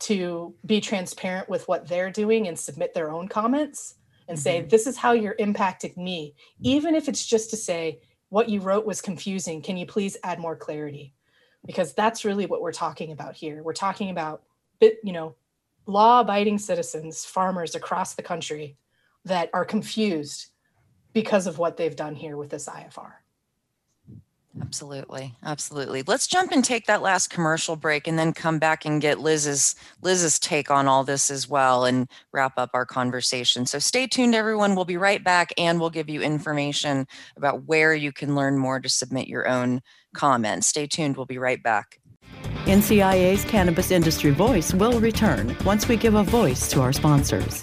to 0.00 0.54
be 0.66 0.80
transparent 0.80 1.48
with 1.48 1.68
what 1.68 1.86
they're 1.86 2.10
doing 2.10 2.48
and 2.48 2.58
submit 2.58 2.94
their 2.94 3.12
own 3.12 3.28
comments 3.28 3.94
and 4.26 4.38
say, 4.38 4.58
mm-hmm. 4.58 4.68
this 4.68 4.88
is 4.88 4.96
how 4.96 5.12
you're 5.12 5.36
impacting 5.36 5.96
me. 5.96 6.34
Even 6.62 6.96
if 6.96 7.08
it's 7.08 7.24
just 7.24 7.50
to 7.50 7.56
say, 7.56 8.00
what 8.34 8.48
you 8.48 8.60
wrote 8.60 8.84
was 8.84 9.00
confusing. 9.00 9.62
Can 9.62 9.76
you 9.76 9.86
please 9.86 10.16
add 10.24 10.40
more 10.40 10.56
clarity? 10.56 11.14
Because 11.66 11.94
that's 11.94 12.24
really 12.24 12.46
what 12.46 12.60
we're 12.60 12.72
talking 12.72 13.12
about 13.12 13.34
here. 13.34 13.62
We're 13.62 13.72
talking 13.72 14.10
about, 14.10 14.42
you 14.80 15.12
know, 15.12 15.34
law 15.86 16.20
abiding 16.20 16.58
citizens, 16.58 17.24
farmers 17.24 17.74
across 17.74 18.14
the 18.14 18.22
country 18.22 18.76
that 19.24 19.50
are 19.52 19.64
confused 19.64 20.48
because 21.12 21.46
of 21.46 21.58
what 21.58 21.76
they've 21.76 21.96
done 21.96 22.14
here 22.14 22.36
with 22.36 22.50
this 22.50 22.68
IFR. 22.68 23.12
Absolutely. 24.60 25.34
Absolutely. 25.42 26.02
Let's 26.06 26.28
jump 26.28 26.52
and 26.52 26.64
take 26.64 26.86
that 26.86 27.02
last 27.02 27.28
commercial 27.28 27.74
break 27.74 28.06
and 28.06 28.18
then 28.18 28.32
come 28.32 28.58
back 28.58 28.84
and 28.84 29.00
get 29.00 29.18
Liz's 29.18 29.74
Liz's 30.00 30.38
take 30.38 30.70
on 30.70 30.86
all 30.86 31.02
this 31.02 31.30
as 31.30 31.48
well 31.48 31.84
and 31.84 32.08
wrap 32.32 32.52
up 32.56 32.70
our 32.72 32.86
conversation. 32.86 33.66
So 33.66 33.80
stay 33.80 34.06
tuned 34.06 34.34
everyone. 34.34 34.76
We'll 34.76 34.84
be 34.84 34.96
right 34.96 35.22
back 35.22 35.52
and 35.58 35.80
we'll 35.80 35.90
give 35.90 36.08
you 36.08 36.22
information 36.22 37.06
about 37.36 37.64
where 37.64 37.94
you 37.94 38.12
can 38.12 38.36
learn 38.36 38.56
more 38.56 38.78
to 38.78 38.88
submit 38.88 39.26
your 39.26 39.48
own 39.48 39.80
comments. 40.14 40.68
Stay 40.68 40.86
tuned. 40.86 41.16
We'll 41.16 41.26
be 41.26 41.38
right 41.38 41.62
back. 41.62 41.98
NCIA's 42.66 43.44
Cannabis 43.44 43.90
Industry 43.90 44.30
Voice 44.30 44.72
will 44.72 45.00
return 45.00 45.56
once 45.64 45.88
we 45.88 45.96
give 45.96 46.14
a 46.14 46.22
voice 46.22 46.70
to 46.70 46.80
our 46.80 46.92
sponsors. 46.92 47.62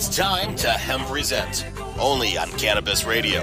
It's 0.00 0.16
time 0.16 0.56
to 0.56 0.70
Hemp 0.70 1.06
Present, 1.08 1.66
only 1.98 2.38
on 2.38 2.50
Cannabis 2.52 3.04
Radio. 3.04 3.42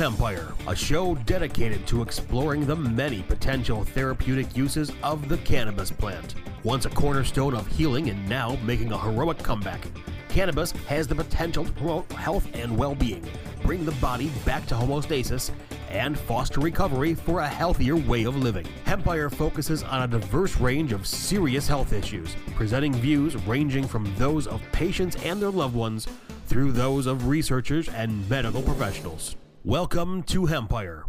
Empire, 0.00 0.52
a 0.68 0.76
show 0.76 1.14
dedicated 1.14 1.86
to 1.86 2.02
exploring 2.02 2.66
the 2.66 2.76
many 2.76 3.22
potential 3.22 3.82
therapeutic 3.82 4.54
uses 4.54 4.92
of 5.02 5.28
the 5.28 5.38
cannabis 5.38 5.90
plant. 5.90 6.34
Once 6.64 6.84
a 6.84 6.90
cornerstone 6.90 7.54
of 7.54 7.66
healing 7.66 8.10
and 8.10 8.28
now 8.28 8.58
making 8.62 8.92
a 8.92 8.98
heroic 8.98 9.38
comeback, 9.38 9.86
cannabis 10.28 10.72
has 10.86 11.06
the 11.06 11.14
potential 11.14 11.64
to 11.64 11.72
promote 11.72 12.10
health 12.12 12.46
and 12.52 12.76
well 12.76 12.94
being, 12.94 13.26
bring 13.62 13.86
the 13.86 13.92
body 13.92 14.30
back 14.44 14.66
to 14.66 14.74
homeostasis, 14.74 15.50
and 15.88 16.18
foster 16.18 16.60
recovery 16.60 17.14
for 17.14 17.40
a 17.40 17.48
healthier 17.48 17.96
way 17.96 18.24
of 18.24 18.36
living. 18.36 18.66
Empire 18.86 19.30
focuses 19.30 19.82
on 19.82 20.02
a 20.02 20.08
diverse 20.08 20.58
range 20.60 20.92
of 20.92 21.06
serious 21.06 21.66
health 21.66 21.94
issues, 21.94 22.36
presenting 22.54 22.92
views 22.92 23.34
ranging 23.46 23.86
from 23.86 24.12
those 24.16 24.46
of 24.46 24.60
patients 24.72 25.16
and 25.24 25.40
their 25.40 25.50
loved 25.50 25.74
ones 25.74 26.06
through 26.48 26.72
those 26.72 27.06
of 27.06 27.28
researchers 27.28 27.88
and 27.88 28.28
medical 28.28 28.60
professionals. 28.60 29.36
Welcome 29.66 30.22
to 30.28 30.46
Empire. 30.46 31.06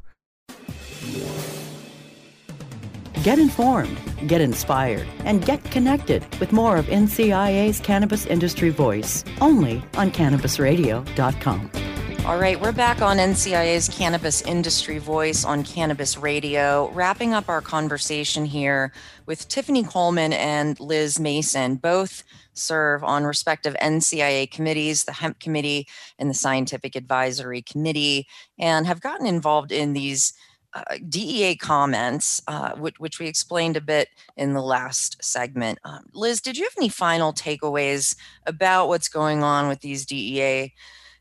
Get 3.21 3.37
informed, 3.37 3.99
get 4.25 4.41
inspired, 4.41 5.05
and 5.19 5.45
get 5.45 5.63
connected 5.65 6.25
with 6.39 6.51
more 6.51 6.77
of 6.77 6.87
NCIA's 6.87 7.79
Cannabis 7.79 8.25
Industry 8.25 8.71
Voice 8.71 9.23
only 9.41 9.83
on 9.93 10.09
CannabisRadio.com. 10.09 11.96
All 12.27 12.37
right, 12.37 12.59
we're 12.59 12.73
back 12.73 13.01
on 13.01 13.19
NCIA's 13.19 13.87
Cannabis 13.87 14.41
Industry 14.41 14.97
Voice 14.97 15.45
on 15.45 15.63
Cannabis 15.63 16.17
Radio, 16.17 16.89
wrapping 16.89 17.33
up 17.33 17.47
our 17.47 17.61
conversation 17.61 18.43
here 18.43 18.91
with 19.25 19.47
Tiffany 19.47 19.81
Coleman 19.81 20.33
and 20.33 20.77
Liz 20.77 21.21
Mason. 21.21 21.77
Both 21.77 22.25
serve 22.51 23.01
on 23.01 23.23
respective 23.23 23.75
NCIA 23.75 24.51
committees, 24.51 25.05
the 25.05 25.13
Hemp 25.13 25.39
Committee 25.39 25.87
and 26.19 26.29
the 26.29 26.33
Scientific 26.33 26.97
Advisory 26.97 27.61
Committee, 27.61 28.27
and 28.59 28.85
have 28.85 28.99
gotten 28.99 29.25
involved 29.25 29.71
in 29.71 29.93
these 29.93 30.33
uh, 30.73 30.97
DEA 31.07 31.55
comments, 31.55 32.41
uh, 32.49 32.73
which, 32.75 32.99
which, 32.99 33.19
we 33.19 33.27
explained 33.27 33.77
a 33.77 33.81
bit 33.81 34.09
in 34.35 34.51
the 34.51 34.61
last 34.61 35.15
segment. 35.23 35.79
Um, 35.85 36.03
Liz, 36.13 36.41
did 36.41 36.57
you 36.57 36.65
have 36.65 36.73
any 36.77 36.89
final 36.89 37.31
takeaways 37.31 38.17
about 38.45 38.89
what's 38.89 39.07
going 39.07 39.43
on 39.43 39.69
with 39.69 39.79
these 39.79 40.05
DEA, 40.05 40.73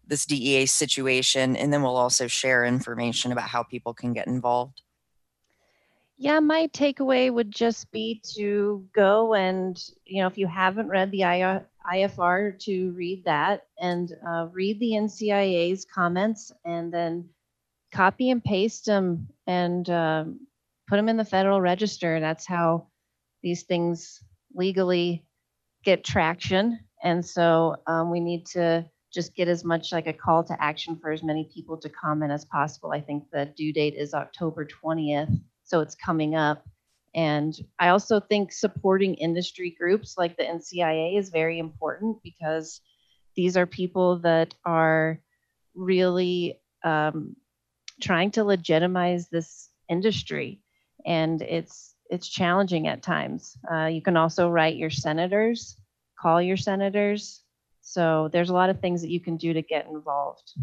this 0.06 0.26
DEA 0.26 0.66
situation? 0.66 1.56
And 1.56 1.72
then 1.72 1.82
we'll 1.82 1.96
also 1.96 2.26
share 2.26 2.64
information 2.64 3.32
about 3.32 3.48
how 3.48 3.62
people 3.62 3.94
can 3.94 4.12
get 4.12 4.26
involved. 4.26 4.82
Yeah, 6.18 6.40
my 6.40 6.68
takeaway 6.68 7.30
would 7.32 7.50
just 7.50 7.90
be 7.90 8.22
to 8.36 8.86
go 8.94 9.34
and, 9.34 9.78
you 10.06 10.22
know, 10.22 10.26
if 10.26 10.38
you 10.38 10.46
haven't 10.46 10.88
read 10.88 11.10
the 11.10 11.20
IFR, 11.20 12.58
to 12.60 12.90
read 12.92 13.22
that 13.26 13.66
and 13.80 14.12
uh, 14.26 14.48
read 14.50 14.80
the 14.80 14.92
NCIA's 14.92 15.84
comments 15.84 16.52
and 16.64 16.92
then 16.92 17.28
copy 17.92 18.30
and 18.30 18.42
paste 18.42 18.86
them 18.86 19.28
and 19.46 19.90
um, 19.90 20.40
put 20.88 20.96
them 20.96 21.10
in 21.10 21.18
the 21.18 21.24
Federal 21.24 21.60
Register. 21.60 22.18
That's 22.18 22.46
how 22.46 22.86
these 23.42 23.64
things 23.64 24.22
legally 24.54 25.24
get 25.84 26.02
traction. 26.02 26.80
And 27.02 27.24
so 27.24 27.76
um, 27.86 28.10
we 28.10 28.20
need 28.20 28.46
to 28.46 28.86
just 29.16 29.34
get 29.34 29.48
as 29.48 29.64
much 29.64 29.90
like 29.90 30.06
a 30.06 30.12
call 30.12 30.44
to 30.44 30.62
action 30.62 30.96
for 30.96 31.10
as 31.10 31.24
many 31.24 31.50
people 31.52 31.76
to 31.78 31.88
comment 31.88 32.30
as 32.30 32.44
possible. 32.44 32.92
I 32.92 33.00
think 33.00 33.24
the 33.32 33.46
due 33.56 33.72
date 33.72 33.94
is 33.96 34.14
October 34.14 34.64
20th 34.64 35.40
so 35.66 35.80
it's 35.80 35.96
coming 35.96 36.34
up. 36.34 36.64
And 37.14 37.54
I 37.78 37.88
also 37.88 38.20
think 38.20 38.52
supporting 38.52 39.14
industry 39.14 39.74
groups 39.78 40.14
like 40.16 40.36
the 40.36 40.44
NCIA 40.44 41.18
is 41.18 41.30
very 41.30 41.58
important 41.58 42.22
because 42.22 42.80
these 43.34 43.56
are 43.56 43.66
people 43.66 44.18
that 44.20 44.54
are 44.64 45.20
really 45.74 46.60
um, 46.84 47.36
trying 48.00 48.30
to 48.32 48.44
legitimize 48.44 49.28
this 49.28 49.70
industry, 49.88 50.60
and 51.04 51.42
it's 51.42 51.94
it's 52.10 52.28
challenging 52.28 52.86
at 52.86 53.02
times. 53.02 53.56
Uh, 53.70 53.86
you 53.86 54.02
can 54.02 54.16
also 54.16 54.48
write 54.48 54.76
your 54.76 54.90
senators, 54.90 55.76
call 56.20 56.40
your 56.40 56.56
senators. 56.56 57.42
So 57.88 58.28
there's 58.32 58.50
a 58.50 58.52
lot 58.52 58.68
of 58.68 58.80
things 58.80 59.00
that 59.02 59.10
you 59.10 59.20
can 59.20 59.36
do 59.36 59.52
to 59.52 59.62
get 59.62 59.86
involved. 59.86 60.54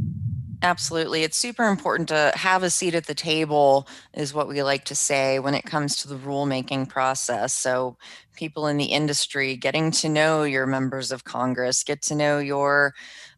Absolutely. 0.61 1.23
It's 1.23 1.37
super 1.37 1.69
important 1.69 2.09
to 2.09 2.33
have 2.35 2.63
a 2.63 2.69
seat 2.69 2.95
at 2.95 3.05
the 3.05 3.15
table, 3.15 3.87
is 4.13 4.33
what 4.33 4.49
we 4.49 4.61
like 4.61 4.83
to 4.85 4.95
say 4.95 5.39
when 5.39 5.53
it 5.55 5.63
comes 5.63 5.95
to 5.97 6.09
the 6.09 6.17
rulemaking 6.17 6.89
process. 6.89 7.53
So, 7.53 7.97
people 8.35 8.67
in 8.67 8.77
the 8.77 8.85
industry 8.85 9.55
getting 9.55 9.91
to 9.91 10.09
know 10.09 10.43
your 10.43 10.65
members 10.65 11.11
of 11.13 11.23
Congress, 11.23 11.83
get 11.83 12.01
to 12.03 12.15
know 12.15 12.39
your 12.39 12.93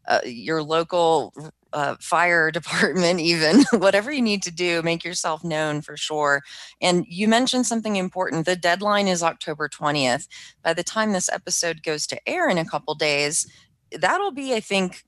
uh, 0.08 0.20
your 0.24 0.62
local 0.62 1.32
uh, 1.72 1.94
fire 2.00 2.50
department, 2.52 3.20
even 3.20 3.64
whatever 3.80 4.10
you 4.10 4.22
need 4.22 4.42
to 4.42 4.50
do, 4.50 4.82
make 4.82 5.04
yourself 5.04 5.44
known 5.44 5.80
for 5.80 5.96
sure. 5.96 6.42
And 6.80 7.04
you 7.08 7.28
mentioned 7.28 7.66
something 7.66 7.96
important. 7.96 8.46
The 8.46 8.56
deadline 8.56 9.08
is 9.08 9.22
October 9.22 9.68
20th. 9.68 10.26
By 10.62 10.74
the 10.74 10.82
time 10.82 11.12
this 11.12 11.28
episode 11.28 11.82
goes 11.82 12.06
to 12.08 12.28
air 12.28 12.48
in 12.48 12.58
a 12.58 12.64
couple 12.64 12.94
days, 12.94 13.46
that'll 13.92 14.32
be, 14.32 14.54
I 14.54 14.60
think, 14.60 15.04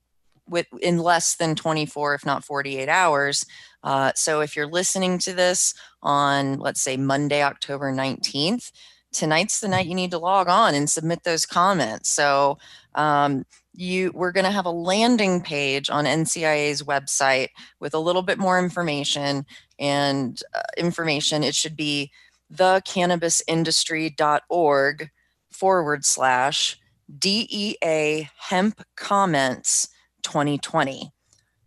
with 0.48 0.66
in 0.80 0.98
less 0.98 1.36
than 1.36 1.54
24 1.54 2.14
if 2.14 2.24
not 2.24 2.42
48 2.44 2.88
hours. 2.88 3.44
Uh, 3.82 4.12
so 4.14 4.40
if 4.40 4.56
you're 4.56 4.66
listening 4.66 5.18
to 5.18 5.34
this 5.34 5.74
on 6.02 6.58
let's 6.58 6.80
say 6.80 6.96
monday 6.96 7.42
october 7.42 7.92
19th 7.92 8.70
tonight's 9.12 9.60
the 9.60 9.68
night 9.68 9.86
you 9.86 9.94
need 9.94 10.10
to 10.10 10.18
log 10.18 10.48
on 10.48 10.74
and 10.74 10.90
submit 10.90 11.22
those 11.24 11.46
comments. 11.46 12.10
So 12.10 12.58
um, 12.94 13.44
you 13.74 14.12
we're 14.14 14.32
going 14.32 14.44
to 14.44 14.50
have 14.50 14.66
a 14.66 14.70
landing 14.70 15.40
page 15.40 15.88
on 15.90 16.04
ncia's 16.04 16.82
website 16.82 17.48
with 17.80 17.94
a 17.94 17.98
little 17.98 18.22
bit 18.22 18.38
more 18.38 18.58
information 18.58 19.46
and 19.78 20.42
uh, 20.54 20.60
information 20.76 21.44
it 21.44 21.54
should 21.54 21.76
be 21.76 22.10
thecannabisindustry.org 22.52 25.10
forward 25.50 26.04
slash 26.04 26.78
dea 27.18 28.28
hemp 28.36 28.82
comments 28.96 29.88
2020. 30.22 31.12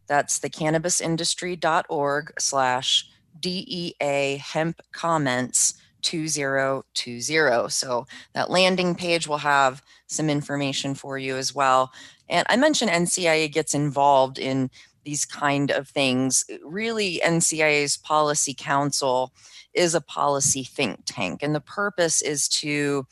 That's 0.08 0.39
the 0.39 0.49
cannabisindustry.org 0.49 2.34
slash 2.39 3.10
DEA 3.39 4.38
hemp 4.38 4.82
comments 4.91 5.73
2020. 6.01 7.69
So 7.69 8.06
that 8.34 8.49
landing 8.49 8.95
page 8.95 9.27
will 9.27 9.38
have 9.38 9.82
some 10.08 10.30
information 10.30 10.95
for 10.95 11.17
you 11.17 11.38
as 11.38 11.56
well. 11.56 11.91
And 12.30 12.45
I 12.49 12.58
mentioned 12.58 12.91
NCIA 12.91 13.51
gets 13.51 13.73
involved 13.73 14.38
in 14.38 14.69
these 15.04 15.25
kind 15.25 15.71
of 15.71 15.88
things. 15.88 16.45
Really, 16.63 17.21
NCIA's 17.23 17.97
Policy 17.97 18.54
Council 18.58 19.34
is 19.73 19.95
a 19.95 20.01
policy 20.01 20.63
think 20.63 20.99
tank, 21.06 21.41
and 21.41 21.56
the 21.56 21.62
purpose 21.62 22.21
is 22.21 22.47
to 22.49 23.08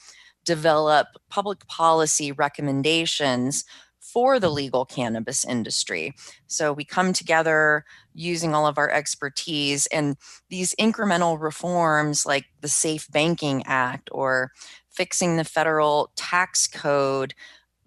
develop 0.50 1.10
public 1.30 1.68
policy 1.68 2.32
recommendations 2.32 3.66
for 4.00 4.40
the 4.40 4.50
legal 4.50 4.84
cannabis 4.84 5.46
industry. 5.46 6.16
So 6.48 6.74
we 6.74 6.84
come 6.84 7.14
together 7.14 7.86
using 8.16 8.56
all 8.56 8.66
of 8.66 8.80
our 8.80 8.90
expertise 8.90 9.86
and 9.92 10.18
these 10.50 10.74
incremental 10.80 11.40
reforms 11.40 12.26
like 12.26 12.46
the 12.62 12.68
Safe 12.68 13.08
Banking 13.12 13.62
Act 13.68 14.10
or 14.12 14.52
fixing 14.90 15.38
the 15.38 15.44
federal 15.44 16.10
tax 16.16 16.66
code 16.66 17.36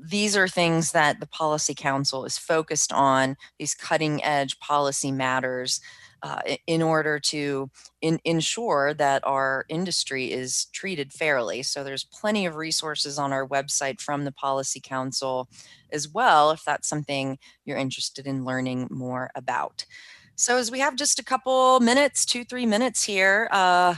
these 0.05 0.37
are 0.37 0.49
things 0.49 0.91
that 0.91 1.21
the 1.21 1.29
policy 1.29 1.75
council 1.75 2.25
is 2.25 2.37
focused 2.37 2.93
on 2.93 3.37
these 3.61 3.73
cutting 3.73 4.23
edge 4.25 4.59
policy 4.59 5.13
matters 5.13 5.81
uh, 6.23 6.41
in 6.67 6.83
order 6.83 7.19
to 7.19 7.71
in, 8.01 8.21
ensure 8.25 8.95
that 8.95 9.27
our 9.27 9.65
industry 9.69 10.31
is 10.33 10.67
treated 10.67 11.13
fairly. 11.13 11.63
So 11.63 11.83
there's 11.83 12.05
plenty 12.05 12.47
of 12.47 12.57
resources 12.57 13.19
on 13.19 13.33
our 13.33 13.47
website 13.47 14.01
from 14.01 14.25
the 14.25 14.33
Policy 14.33 14.81
Council 14.81 15.49
as 15.91 16.09
well, 16.09 16.51
if 16.51 16.65
that's 16.65 16.89
something 16.89 17.39
you're 17.65 17.77
interested 17.77 18.27
in 18.27 18.45
learning 18.45 18.89
more 18.91 19.31
about. 19.35 19.85
So, 20.35 20.57
as 20.57 20.71
we 20.71 20.81
have 20.81 20.97
just 20.97 21.19
a 21.19 21.25
couple 21.25 21.79
minutes, 21.81 22.25
two, 22.25 22.43
three 22.45 22.67
minutes 22.67 23.05
here, 23.05 23.49
uh, 23.53 23.97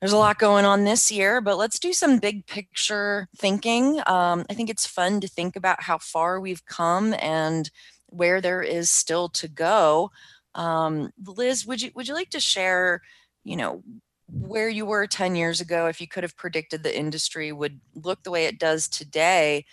there's 0.00 0.12
a 0.12 0.18
lot 0.18 0.38
going 0.38 0.64
on 0.64 0.84
this 0.84 1.10
year, 1.10 1.40
but 1.40 1.56
let's 1.56 1.78
do 1.78 1.92
some 1.92 2.18
big 2.18 2.46
picture 2.46 3.28
thinking. 3.36 4.00
Um, 4.06 4.44
I 4.50 4.54
think 4.54 4.68
it's 4.68 4.84
fun 4.84 5.20
to 5.20 5.28
think 5.28 5.56
about 5.56 5.82
how 5.82 5.98
far 5.98 6.40
we've 6.40 6.64
come 6.66 7.14
and 7.20 7.70
where 8.08 8.40
there 8.40 8.62
is 8.62 8.90
still 8.90 9.28
to 9.30 9.48
go. 9.48 10.10
Um, 10.54 11.10
Liz, 11.24 11.66
would 11.66 11.80
you 11.82 11.90
would 11.94 12.08
you 12.08 12.14
like 12.14 12.30
to 12.30 12.40
share, 12.40 13.00
you 13.44 13.56
know, 13.56 13.82
where 14.28 14.68
you 14.68 14.86
were 14.86 15.06
10 15.06 15.36
years 15.36 15.60
ago 15.60 15.86
if 15.86 16.00
you 16.00 16.08
could 16.08 16.22
have 16.22 16.36
predicted 16.36 16.82
the 16.82 16.96
industry 16.96 17.52
would 17.52 17.80
look 17.94 18.22
the 18.22 18.30
way 18.30 18.46
it 18.46 18.58
does 18.58 18.88
today? 18.88 19.64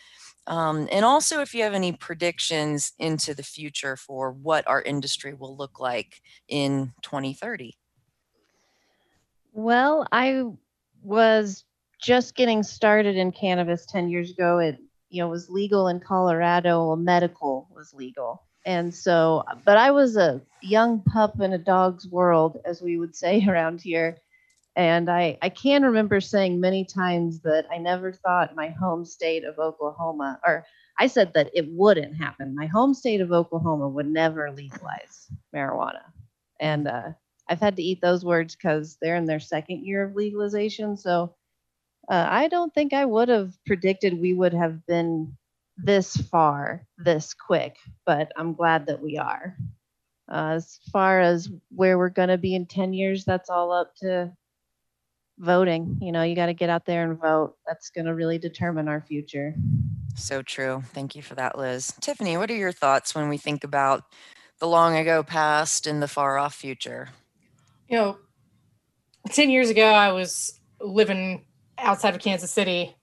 Um, 0.47 0.87
and 0.91 1.05
also, 1.05 1.41
if 1.41 1.53
you 1.53 1.63
have 1.63 1.73
any 1.73 1.91
predictions 1.91 2.93
into 2.97 3.33
the 3.33 3.43
future 3.43 3.95
for 3.95 4.31
what 4.31 4.67
our 4.67 4.81
industry 4.81 5.33
will 5.33 5.55
look 5.55 5.79
like 5.79 6.21
in 6.47 6.93
2030. 7.03 7.77
Well, 9.53 10.07
I 10.11 10.43
was 11.03 11.65
just 12.01 12.35
getting 12.35 12.63
started 12.63 13.15
in 13.15 13.31
cannabis 13.31 13.85
10 13.85 14.09
years 14.09 14.31
ago. 14.31 14.57
It 14.59 14.79
you 15.09 15.21
know 15.21 15.27
was 15.27 15.49
legal 15.49 15.87
in 15.87 15.99
Colorado. 15.99 16.95
Medical 16.95 17.67
was 17.73 17.93
legal, 17.93 18.43
and 18.65 18.93
so 18.93 19.43
but 19.65 19.77
I 19.77 19.91
was 19.91 20.17
a 20.17 20.41
young 20.61 21.01
pup 21.01 21.39
in 21.41 21.53
a 21.53 21.57
dog's 21.57 22.07
world, 22.07 22.59
as 22.65 22.81
we 22.81 22.97
would 22.97 23.15
say 23.15 23.45
around 23.47 23.81
here. 23.81 24.17
And 24.75 25.09
I, 25.09 25.37
I 25.41 25.49
can 25.49 25.83
remember 25.83 26.21
saying 26.21 26.61
many 26.61 26.85
times 26.85 27.41
that 27.41 27.65
I 27.71 27.77
never 27.79 28.13
thought 28.13 28.55
my 28.55 28.69
home 28.69 29.03
state 29.03 29.43
of 29.43 29.59
Oklahoma, 29.59 30.39
or 30.45 30.65
I 30.97 31.07
said 31.07 31.33
that 31.33 31.49
it 31.53 31.65
wouldn't 31.69 32.15
happen. 32.15 32.55
My 32.55 32.67
home 32.67 32.93
state 32.93 33.19
of 33.19 33.31
Oklahoma 33.31 33.89
would 33.89 34.07
never 34.07 34.51
legalize 34.51 35.27
marijuana. 35.53 36.03
And 36.61 36.87
uh, 36.87 37.09
I've 37.49 37.59
had 37.59 37.75
to 37.77 37.83
eat 37.83 37.99
those 38.01 38.23
words 38.23 38.55
because 38.55 38.97
they're 39.01 39.15
in 39.15 39.25
their 39.25 39.39
second 39.39 39.85
year 39.85 40.03
of 40.03 40.15
legalization. 40.15 40.95
So 40.95 41.35
uh, 42.09 42.27
I 42.29 42.47
don't 42.47 42.73
think 42.73 42.93
I 42.93 43.05
would 43.05 43.29
have 43.29 43.53
predicted 43.65 44.19
we 44.19 44.33
would 44.33 44.53
have 44.53 44.85
been 44.85 45.35
this 45.83 46.17
far 46.17 46.85
this 46.97 47.33
quick, 47.33 47.77
but 48.05 48.31
I'm 48.35 48.53
glad 48.53 48.87
that 48.87 49.01
we 49.01 49.17
are. 49.17 49.57
Uh, 50.31 50.53
as 50.55 50.79
far 50.91 51.19
as 51.19 51.49
where 51.69 51.97
we're 51.97 52.09
going 52.09 52.29
to 52.29 52.37
be 52.37 52.53
in 52.53 52.65
10 52.65 52.93
years, 52.93 53.25
that's 53.25 53.49
all 53.49 53.71
up 53.71 53.95
to 53.97 54.31
voting. 55.39 55.97
You 56.01 56.11
know, 56.11 56.23
you 56.23 56.35
got 56.35 56.47
to 56.47 56.53
get 56.53 56.69
out 56.69 56.85
there 56.85 57.03
and 57.03 57.19
vote. 57.19 57.55
That's 57.65 57.89
going 57.89 58.05
to 58.05 58.13
really 58.13 58.37
determine 58.37 58.87
our 58.87 59.01
future. 59.01 59.55
So 60.15 60.41
true. 60.41 60.83
Thank 60.93 61.15
you 61.15 61.21
for 61.21 61.35
that, 61.35 61.57
Liz. 61.57 61.93
Tiffany, 62.01 62.37
what 62.37 62.51
are 62.51 62.55
your 62.55 62.71
thoughts 62.71 63.15
when 63.15 63.29
we 63.29 63.37
think 63.37 63.63
about 63.63 64.03
the 64.59 64.67
long 64.67 64.97
ago 64.97 65.23
past 65.23 65.87
and 65.87 66.01
the 66.01 66.07
far 66.07 66.37
off 66.37 66.53
future? 66.53 67.09
You 67.87 67.97
know, 67.97 68.17
10 69.31 69.49
years 69.49 69.69
ago, 69.69 69.85
I 69.85 70.11
was 70.11 70.59
living 70.79 71.45
outside 71.77 72.13
of 72.13 72.21
Kansas 72.21 72.51
City, 72.51 72.95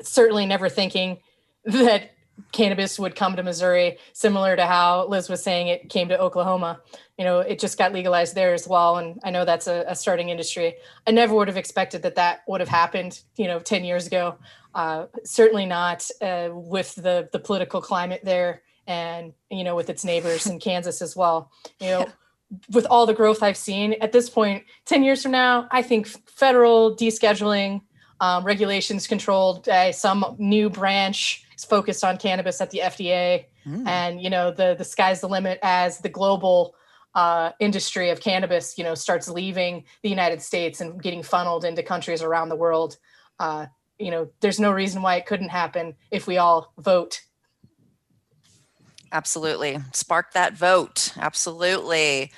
certainly 0.00 0.46
never 0.46 0.68
thinking 0.68 1.18
that 1.64 2.10
cannabis 2.52 2.98
would 2.98 3.14
come 3.14 3.36
to 3.36 3.42
Missouri, 3.42 3.98
similar 4.12 4.56
to 4.56 4.66
how 4.66 5.06
Liz 5.06 5.28
was 5.28 5.42
saying 5.42 5.68
it 5.68 5.88
came 5.88 6.08
to 6.08 6.18
Oklahoma. 6.18 6.80
You 7.18 7.24
know, 7.24 7.40
it 7.40 7.58
just 7.58 7.78
got 7.78 7.92
legalized 7.92 8.34
there 8.34 8.54
as 8.54 8.66
well. 8.66 8.96
And 8.96 9.20
I 9.22 9.30
know 9.30 9.44
that's 9.44 9.66
a, 9.66 9.84
a 9.86 9.94
starting 9.94 10.30
industry. 10.30 10.74
I 11.06 11.10
never 11.10 11.34
would 11.34 11.48
have 11.48 11.56
expected 11.56 12.02
that 12.02 12.16
that 12.16 12.40
would 12.48 12.60
have 12.60 12.68
happened, 12.68 13.20
you 13.36 13.46
know, 13.46 13.58
10 13.58 13.84
years 13.84 14.06
ago. 14.06 14.36
Uh, 14.74 15.06
certainly 15.24 15.66
not 15.66 16.08
uh, 16.22 16.48
with 16.52 16.94
the, 16.96 17.28
the 17.32 17.38
political 17.38 17.80
climate 17.80 18.20
there 18.24 18.62
and, 18.86 19.32
you 19.50 19.64
know, 19.64 19.76
with 19.76 19.90
its 19.90 20.04
neighbors 20.04 20.46
in 20.46 20.58
Kansas 20.60 21.02
as 21.02 21.14
well. 21.14 21.50
You 21.80 21.88
know, 21.88 22.06
with 22.72 22.86
all 22.86 23.06
the 23.06 23.14
growth 23.14 23.42
I've 23.42 23.56
seen 23.56 23.94
at 24.00 24.12
this 24.12 24.28
point, 24.28 24.64
10 24.86 25.04
years 25.04 25.22
from 25.22 25.32
now, 25.32 25.68
I 25.70 25.82
think 25.82 26.08
federal 26.28 26.96
descheduling, 26.96 27.82
um, 28.20 28.44
regulations 28.44 29.06
controlled 29.06 29.64
by 29.66 29.92
some 29.92 30.36
new 30.38 30.68
branch 30.68 31.44
focused 31.64 32.04
on 32.04 32.16
cannabis 32.16 32.60
at 32.60 32.70
the 32.70 32.78
FDA, 32.78 33.46
mm. 33.66 33.86
and 33.86 34.20
you 34.20 34.30
know 34.30 34.50
the 34.50 34.74
the 34.76 34.84
sky's 34.84 35.20
the 35.20 35.28
limit 35.28 35.58
as 35.62 35.98
the 35.98 36.08
global 36.08 36.74
uh, 37.14 37.50
industry 37.58 38.10
of 38.10 38.20
cannabis, 38.20 38.78
you 38.78 38.84
know, 38.84 38.94
starts 38.94 39.28
leaving 39.28 39.84
the 40.02 40.08
United 40.08 40.40
States 40.40 40.80
and 40.80 41.02
getting 41.02 41.22
funneled 41.22 41.64
into 41.64 41.82
countries 41.82 42.22
around 42.22 42.48
the 42.48 42.56
world. 42.56 42.96
Uh, 43.38 43.66
you 43.98 44.10
know, 44.10 44.28
there's 44.40 44.60
no 44.60 44.70
reason 44.70 45.02
why 45.02 45.16
it 45.16 45.26
couldn't 45.26 45.48
happen 45.48 45.94
if 46.10 46.26
we 46.26 46.38
all 46.38 46.72
vote. 46.78 47.20
Absolutely, 49.12 49.78
spark 49.92 50.32
that 50.34 50.54
vote. 50.54 51.12
Absolutely. 51.16 52.32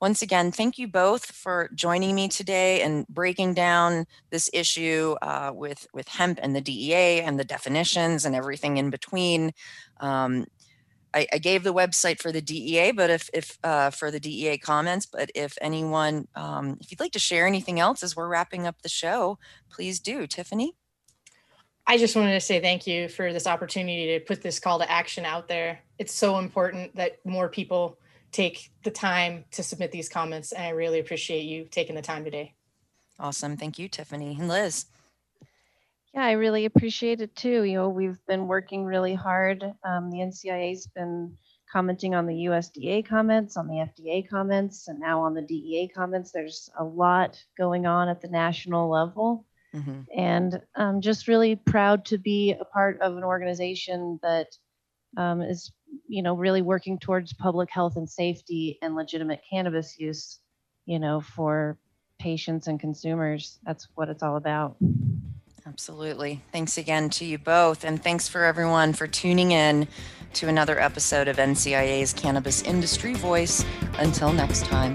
Once 0.00 0.22
again, 0.22 0.52
thank 0.52 0.78
you 0.78 0.86
both 0.86 1.26
for 1.26 1.68
joining 1.74 2.14
me 2.14 2.28
today 2.28 2.82
and 2.82 3.06
breaking 3.08 3.52
down 3.52 4.06
this 4.30 4.48
issue 4.52 5.16
uh, 5.22 5.50
with, 5.52 5.88
with 5.92 6.06
hemp 6.06 6.38
and 6.40 6.54
the 6.54 6.60
DEA 6.60 7.22
and 7.22 7.38
the 7.38 7.44
definitions 7.44 8.24
and 8.24 8.36
everything 8.36 8.76
in 8.76 8.90
between. 8.90 9.52
Um, 9.98 10.46
I, 11.14 11.26
I, 11.32 11.38
gave 11.38 11.64
the 11.64 11.74
website 11.74 12.20
for 12.20 12.30
the 12.30 12.40
DEA, 12.40 12.92
but 12.92 13.10
if, 13.10 13.28
if 13.32 13.58
uh, 13.64 13.90
for 13.90 14.12
the 14.12 14.20
DEA 14.20 14.58
comments, 14.58 15.06
but 15.06 15.32
if 15.34 15.58
anyone, 15.60 16.28
um, 16.36 16.76
if 16.80 16.92
you'd 16.92 17.00
like 17.00 17.12
to 17.12 17.18
share 17.18 17.46
anything 17.46 17.80
else 17.80 18.04
as 18.04 18.14
we're 18.14 18.28
wrapping 18.28 18.66
up 18.66 18.82
the 18.82 18.88
show, 18.88 19.38
please 19.68 19.98
do. 19.98 20.28
Tiffany? 20.28 20.76
I 21.90 21.96
just 21.96 22.14
wanted 22.14 22.34
to 22.34 22.40
say 22.40 22.60
thank 22.60 22.86
you 22.86 23.08
for 23.08 23.32
this 23.32 23.46
opportunity 23.46 24.18
to 24.18 24.20
put 24.20 24.42
this 24.42 24.60
call 24.60 24.78
to 24.78 24.92
action 24.92 25.24
out 25.24 25.48
there. 25.48 25.80
It's 25.98 26.12
so 26.12 26.38
important 26.38 26.94
that 26.96 27.24
more 27.24 27.48
people 27.48 27.98
take 28.30 28.70
the 28.82 28.90
time 28.90 29.46
to 29.52 29.62
submit 29.62 29.90
these 29.90 30.10
comments, 30.10 30.52
and 30.52 30.64
I 30.64 30.68
really 30.68 30.98
appreciate 30.98 31.44
you 31.44 31.64
taking 31.70 31.94
the 31.94 32.02
time 32.02 32.24
today. 32.24 32.52
Awesome. 33.18 33.56
Thank 33.56 33.78
you, 33.78 33.88
Tiffany. 33.88 34.36
And 34.38 34.48
Liz. 34.48 34.84
Yeah, 36.12 36.24
I 36.24 36.32
really 36.32 36.66
appreciate 36.66 37.22
it 37.22 37.34
too. 37.34 37.62
You 37.62 37.78
know, 37.78 37.88
we've 37.88 38.18
been 38.28 38.48
working 38.48 38.84
really 38.84 39.14
hard. 39.14 39.62
Um, 39.82 40.10
the 40.10 40.18
NCIA's 40.18 40.86
been 40.88 41.38
commenting 41.72 42.14
on 42.14 42.26
the 42.26 42.34
USDA 42.34 43.06
comments, 43.06 43.56
on 43.56 43.66
the 43.66 43.76
FDA 43.76 44.28
comments, 44.28 44.88
and 44.88 45.00
now 45.00 45.22
on 45.22 45.32
the 45.32 45.42
DEA 45.42 45.88
comments. 45.88 46.32
There's 46.32 46.68
a 46.78 46.84
lot 46.84 47.42
going 47.56 47.86
on 47.86 48.10
at 48.10 48.20
the 48.20 48.28
national 48.28 48.90
level. 48.90 49.46
Mm-hmm. 49.78 50.00
And 50.16 50.60
I'm 50.76 51.00
just 51.00 51.28
really 51.28 51.56
proud 51.56 52.04
to 52.06 52.18
be 52.18 52.54
a 52.58 52.64
part 52.64 53.00
of 53.00 53.16
an 53.16 53.24
organization 53.24 54.18
that 54.22 54.48
um, 55.16 55.40
is, 55.40 55.72
you 56.06 56.22
know, 56.22 56.34
really 56.34 56.62
working 56.62 56.98
towards 56.98 57.32
public 57.32 57.70
health 57.70 57.96
and 57.96 58.08
safety 58.08 58.78
and 58.82 58.94
legitimate 58.94 59.40
cannabis 59.50 59.98
use, 59.98 60.38
you 60.86 60.98
know, 60.98 61.20
for 61.20 61.78
patients 62.18 62.66
and 62.66 62.80
consumers. 62.80 63.58
That's 63.64 63.88
what 63.94 64.08
it's 64.08 64.22
all 64.22 64.36
about. 64.36 64.76
Absolutely. 65.66 66.42
Thanks 66.50 66.78
again 66.78 67.10
to 67.10 67.24
you 67.24 67.38
both. 67.38 67.84
And 67.84 68.02
thanks 68.02 68.26
for 68.26 68.44
everyone 68.44 68.94
for 68.94 69.06
tuning 69.06 69.52
in 69.52 69.86
to 70.34 70.48
another 70.48 70.78
episode 70.80 71.28
of 71.28 71.36
NCIA's 71.36 72.12
Cannabis 72.12 72.62
Industry 72.62 73.14
Voice. 73.14 73.64
Until 73.98 74.32
next 74.32 74.64
time. 74.64 74.94